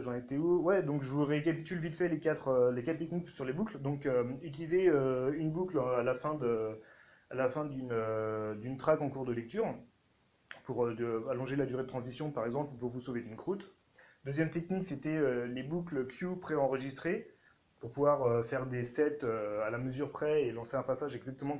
j'en 0.00 0.14
étais 0.14 0.36
où? 0.36 0.60
Ouais, 0.62 0.82
donc 0.82 1.02
je 1.02 1.10
vous 1.10 1.24
récapitule 1.24 1.78
vite 1.78 1.96
fait 1.96 2.08
les 2.08 2.18
quatre, 2.18 2.48
euh, 2.48 2.70
les 2.72 2.82
quatre 2.82 2.98
techniques 2.98 3.30
sur 3.30 3.46
les 3.46 3.54
boucles. 3.54 3.78
Donc 3.80 4.08
utiliser 4.42 4.86
une 4.86 5.50
boucle 5.52 5.78
à 5.78 6.02
la 6.02 6.14
fin 6.14 6.34
d'une 7.64 8.76
track 8.76 9.00
en 9.00 9.08
cours 9.08 9.24
de 9.24 9.32
lecture 9.32 9.74
pour 10.64 10.86
allonger 10.86 11.56
la 11.56 11.64
durée 11.64 11.82
de 11.82 11.88
transition 11.88 12.30
par 12.30 12.44
exemple 12.44 12.76
pour 12.78 12.90
vous 12.90 13.00
sauver 13.00 13.22
d'une 13.22 13.36
croûte. 13.36 13.74
Deuxième 14.24 14.50
technique 14.50 14.84
c'était 14.84 15.46
les 15.46 15.62
boucles 15.62 16.06
Q 16.06 16.36
préenregistrées 16.38 17.30
pour 17.78 17.90
pouvoir 17.90 18.44
faire 18.44 18.66
des 18.66 18.84
sets 18.84 19.24
à 19.24 19.70
la 19.70 19.78
mesure 19.78 20.10
près 20.10 20.44
et 20.44 20.52
lancer 20.52 20.76
un 20.76 20.82
passage 20.82 21.16
exactement 21.16 21.58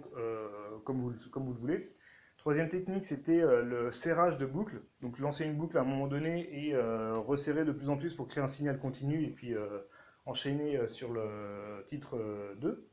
comme, 0.84 0.98
vous, 0.98 1.14
comme 1.30 1.46
vous 1.46 1.54
le 1.54 1.58
voulez. 1.58 1.92
Troisième 2.38 2.68
technique, 2.68 3.03
c'était 3.03 3.42
euh, 3.42 3.64
le 3.64 3.90
serrage 3.90 4.38
de 4.38 4.46
boucle. 4.46 4.81
Donc 5.01 5.18
lancer 5.18 5.44
une 5.44 5.57
boucle 5.57 5.77
à 5.77 5.81
un 5.81 5.85
moment 5.85 6.07
donné 6.07 6.66
et 6.66 6.74
euh, 6.74 7.18
resserrer 7.18 7.64
de 7.64 7.72
plus 7.72 7.88
en 7.88 7.96
plus 7.96 8.14
pour 8.14 8.29
créer 8.29 8.42
un 8.42 8.48
signal 8.48 8.79
continu 8.79 9.24
et 9.24 9.31
puis 9.31 9.55
euh, 9.55 9.81
enchaîner 10.24 10.87
sur 10.87 11.12
le 11.12 11.83
titre 11.85 12.16
2. 12.61 12.88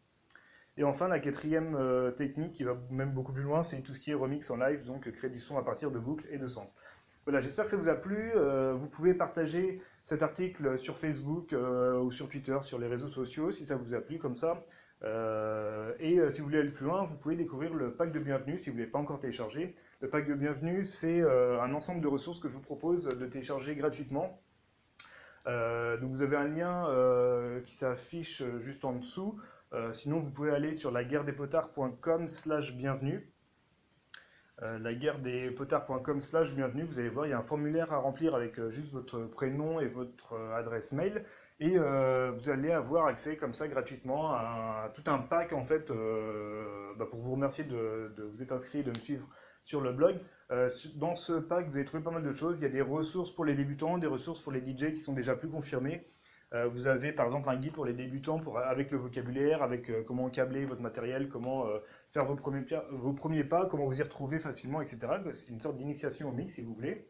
Et 0.78 0.84
enfin, 0.84 1.08
la 1.08 1.20
quatrième 1.20 1.78
technique 2.16 2.54
qui 2.54 2.64
va 2.64 2.78
même 2.90 3.14
beaucoup 3.14 3.34
plus 3.34 3.44
loin, 3.44 3.62
c'est 3.62 3.82
tout 3.82 3.94
ce 3.94 4.00
qui 4.00 4.12
est 4.12 4.16
remix 4.16 4.50
en 4.50 4.58
live, 4.58 4.84
donc 4.84 5.10
créer 5.12 5.30
du 5.30 5.40
son 5.40 5.58
à 5.58 5.64
partir 5.64 5.92
de 5.92 6.00
boucles 6.00 6.26
et 6.32 6.38
de 6.38 6.48
samples. 6.48 6.72
Voilà, 7.26 7.40
j'espère 7.40 7.66
que 7.66 7.70
ça 7.70 7.78
vous 7.78 7.90
a 7.90 7.96
plu. 7.96 8.32
vous 8.74 8.88
pouvez 8.88 9.14
partager 9.14 9.82
cet 10.02 10.24
article 10.24 10.78
sur 10.78 10.98
Facebook 10.98 11.54
ou 11.54 12.12
sur 12.12 12.30
Twitter, 12.30 12.58
sur 12.62 12.80
les 12.80 12.88
réseaux 12.88 13.08
sociaux, 13.08 13.52
si 13.52 13.66
ça 13.66 13.76
vous 13.76 13.94
a 13.94 14.02
plu 14.02 14.18
comme 14.18 14.36
ça. 14.36 14.64
Euh, 15.04 15.94
et 16.00 16.20
euh, 16.20 16.30
si 16.30 16.40
vous 16.40 16.48
voulez 16.48 16.60
aller 16.60 16.72
plus 16.72 16.86
loin, 16.86 17.04
vous 17.04 17.18
pouvez 17.18 17.36
découvrir 17.36 17.74
le 17.74 17.94
pack 17.94 18.12
de 18.12 18.20
bienvenue 18.20 18.58
si 18.58 18.70
vous 18.70 18.76
ne 18.76 18.82
l'avez 18.82 18.92
pas 18.92 19.00
encore 19.00 19.20
téléchargé. 19.20 19.76
Le 20.00 20.10
pack 20.10 20.28
de 20.28 20.34
bienvenue, 20.34 20.84
c'est 20.84 21.22
euh, 21.22 21.62
un 21.62 21.74
ensemble 21.74 22.02
de 22.02 22.08
ressources 22.08 22.40
que 22.40 22.50
je 22.50 22.54
vous 22.56 22.62
propose 22.62 23.06
de 23.06 23.26
télécharger 23.26 23.76
gratuitement. 23.76 24.42
donc 25.46 26.10
vous 26.10 26.22
avez 26.22 26.38
un 26.38 26.48
lien 26.48 27.62
qui 27.66 27.74
s'affiche 27.74 28.44
juste 28.58 28.86
en 28.86 28.94
dessous. 28.94 29.40
sinon, 29.92 30.20
vous 30.20 30.32
pouvez 30.32 30.52
aller 30.52 30.74
sur 30.74 30.92
laguerredespotards.com 30.92 32.28
slash 32.28 32.76
bienvenue. 32.76 33.32
euh, 34.64 34.80
la 34.80 34.94
guerre 34.94 35.20
des 35.20 35.52
potards.com 35.52 36.22
slash 36.22 36.54
bienvenue. 36.56 36.84
Vous 36.84 37.00
allez 37.00 37.10
voir, 37.10 37.28
il 37.28 37.32
y 37.32 37.34
a 37.34 37.38
un 37.38 37.44
formulaire 37.44 37.94
à 37.94 37.98
remplir 37.98 38.34
avec 38.36 38.60
juste 38.70 38.92
votre 38.94 39.20
prénom 39.26 39.80
et 39.80 39.88
votre 39.88 40.36
adresse 40.56 40.94
mail. 40.94 41.24
Et 41.60 41.78
euh, 41.78 42.32
vous 42.32 42.50
allez 42.50 42.72
avoir 42.72 43.06
accès 43.08 43.38
comme 43.38 43.54
ça 43.54 43.68
gratuitement 43.70 44.32
à, 44.34 44.92
tout 44.94 45.10
un 45.10 45.20
pack 45.20 45.54
en 45.54 45.64
fait 45.64 45.90
euh, 45.90 46.94
bah, 46.98 47.06
pour 47.10 47.22
vous 47.22 47.32
remercier 47.32 47.64
de, 47.64 48.12
vous 48.30 48.44
être 48.44 48.52
inscrit 48.52 48.80
et 48.80 48.84
de 48.84 48.90
me 48.90 49.00
suivre 49.00 49.30
sur 49.64 49.80
le 49.80 49.94
blog. 49.94 50.20
Euh, 50.52 50.70
dans 50.96 51.16
ce 51.16 51.34
pack, 51.34 51.68
vous 51.70 51.76
allez 51.76 51.86
trouver 51.86 52.04
pas 52.04 52.12
mal 52.12 52.24
de 52.24 52.32
choses. 52.32 52.60
Il 52.60 52.64
y 52.64 52.68
a 52.68 52.70
des 52.70 52.82
ressources 52.82 53.32
pour 53.32 53.46
les 53.46 53.56
débutants, 53.56 53.98
des 53.98 54.08
ressources 54.08 54.42
pour 54.42 54.52
les 54.52 54.60
DJ 54.60 54.92
qui 54.94 54.98
sont 54.98 55.14
déjà 55.14 55.36
plus 55.36 55.50
confirmés. 55.50 56.06
Vous 56.72 56.88
avez 56.88 57.12
par 57.12 57.26
exemple 57.26 57.50
un 57.50 57.58
guide 57.58 57.74
pour 57.74 57.84
les 57.84 57.92
débutants 57.92 58.40
pour, 58.40 58.60
avec 58.60 58.90
le 58.90 58.98
vocabulaire, 58.98 59.62
avec 59.62 59.92
comment 60.06 60.30
câbler 60.30 60.64
votre 60.64 60.82
matériel, 60.82 61.28
comment 61.28 61.66
faire 62.08 62.24
vos 62.24 62.36
premiers, 62.36 62.64
vos 62.92 63.12
premiers 63.12 63.44
pas, 63.44 63.66
comment 63.66 63.86
vous 63.86 64.00
y 64.00 64.02
retrouver 64.02 64.40
facilement, 64.40 64.82
etc. 64.82 65.00
C'est 65.34 65.52
une 65.52 65.60
sorte 65.60 65.76
d'initiation 65.76 66.30
au 66.30 66.32
mix 66.32 66.54
si 66.54 66.62
vous 66.62 66.74
voulez. 66.74 67.10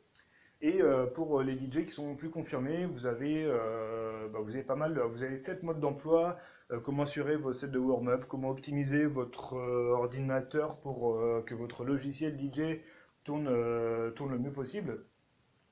Et 0.62 0.82
euh, 0.82 1.06
pour 1.06 1.42
les 1.44 1.58
DJ 1.58 1.84
qui 1.86 1.90
sont 1.92 2.16
plus 2.16 2.30
confirmés, 2.30 2.86
vous 2.86 3.06
avez, 3.06 3.44
euh, 3.46 4.28
bah, 4.30 4.40
vous 4.42 4.56
avez 4.56 4.64
pas 4.64 4.76
mal, 4.76 5.00
vous 5.00 5.24
avez 5.24 5.38
7 5.38 5.64
modes 5.64 5.80
d'emploi, 5.80 6.38
euh, 6.72 6.80
comment 6.80 7.04
assurer 7.04 7.36
vos 7.36 7.52
sets 7.52 7.68
de 7.68 7.78
warm-up, 7.80 8.26
comment 8.28 8.50
optimiser 8.50 9.06
votre 9.06 9.56
euh, 9.56 9.92
ordinateur 9.92 10.80
pour 10.80 11.16
euh, 11.16 11.44
que 11.46 11.54
votre 11.56 11.84
logiciel 11.84 12.38
DJ 12.38 12.80
tourne, 13.24 13.48
euh, 13.50 14.12
le 14.30 14.40
mieux 14.40 14.52
possible? 14.52 15.06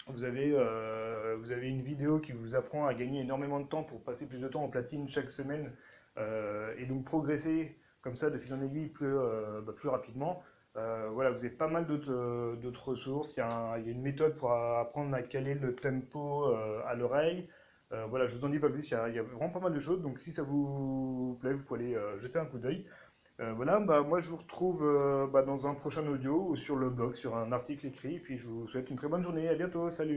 Vous 0.08 0.26
avez, 0.26 0.52
euh, 0.54 1.36
vous 1.38 1.52
avez 1.52 1.70
une 1.70 1.82
vidéo 1.82 2.20
qui 2.20 2.34
vous 2.34 2.56
apprend 2.56 2.86
à 2.86 2.94
gagner 2.94 3.22
énormément 3.22 3.60
de 3.62 3.68
temps 3.68 3.84
pour 3.84 4.04
passer 4.04 4.28
plus 4.28 4.42
de 4.42 4.48
temps 4.50 4.64
en 4.64 4.70
platine 4.70 5.08
chaque 5.08 5.30
semaine 5.30 5.74
euh, 6.18 6.74
et 6.78 6.86
donc 6.86 7.06
progresser 7.06 7.78
comme 8.02 8.16
ça 8.16 8.30
de 8.30 8.38
fil 8.38 8.54
en 8.54 8.62
aiguille 8.62 8.90
plus, 8.90 9.08
euh, 9.18 9.62
bah, 9.62 9.74
plus 9.74 9.88
rapidement. 9.88 10.42
Euh, 10.76 11.10
voilà, 11.14 11.30
vous 11.30 11.38
avez 11.40 11.52
pas 11.52 11.68
mal 11.68 11.86
d'autres 11.86 12.12
euh, 12.12 12.72
ressources. 12.86 13.38
Il 13.38 13.40
y, 13.40 13.44
a 13.44 13.78
une 13.78 14.02
méthode 14.02 14.36
pour 14.36 14.52
apprendre 14.54 15.14
à 15.16 15.22
caler 15.22 15.56
le 15.56 15.76
tempo 15.76 16.48
euh, 16.48 16.82
à 16.86 16.96
l'oreille. 16.96 17.48
Voilà, 18.10 18.26
je 18.26 18.36
vous 18.36 18.44
en 18.44 18.50
dis 18.50 18.58
pas 18.58 18.70
plus, 18.70 18.90
il 18.90 18.94
y 18.96 19.20
a, 19.20 19.22
vraiment 19.22 19.52
pas 19.52 19.60
mal 19.60 19.72
de 19.72 19.78
choses. 19.78 20.02
Donc 20.02 20.18
si 20.18 20.32
ça 20.32 20.42
vous 20.42 21.38
plaît, 21.40 21.54
vous 21.54 21.64
pouvez 21.64 21.96
aller 21.96 22.20
jeter 22.20 22.40
un 22.40 22.46
coup 22.46 22.58
d'œil. 22.58 22.88
Voilà, 23.38 23.80
bah, 23.82 24.02
moi 24.02 24.18
je 24.18 24.30
vous 24.30 24.38
retrouve 24.38 25.30
bah, 25.32 25.44
dans 25.44 25.68
un 25.68 25.76
prochain 25.76 26.08
audio 26.08 26.44
ou 26.50 26.56
sur 26.56 26.76
le 26.76 26.90
blog, 26.90 27.14
sur 27.14 27.38
un 27.38 27.52
article 27.52 27.86
écrit. 27.86 28.18
Puis 28.18 28.40
je 28.40 28.48
vous 28.48 28.66
souhaite 28.66 28.90
une 28.90 28.96
très 28.96 29.10
bonne 29.10 29.22
journée. 29.22 29.48
À 29.48 29.54
bientôt, 29.54 29.92
salut! 29.92 30.12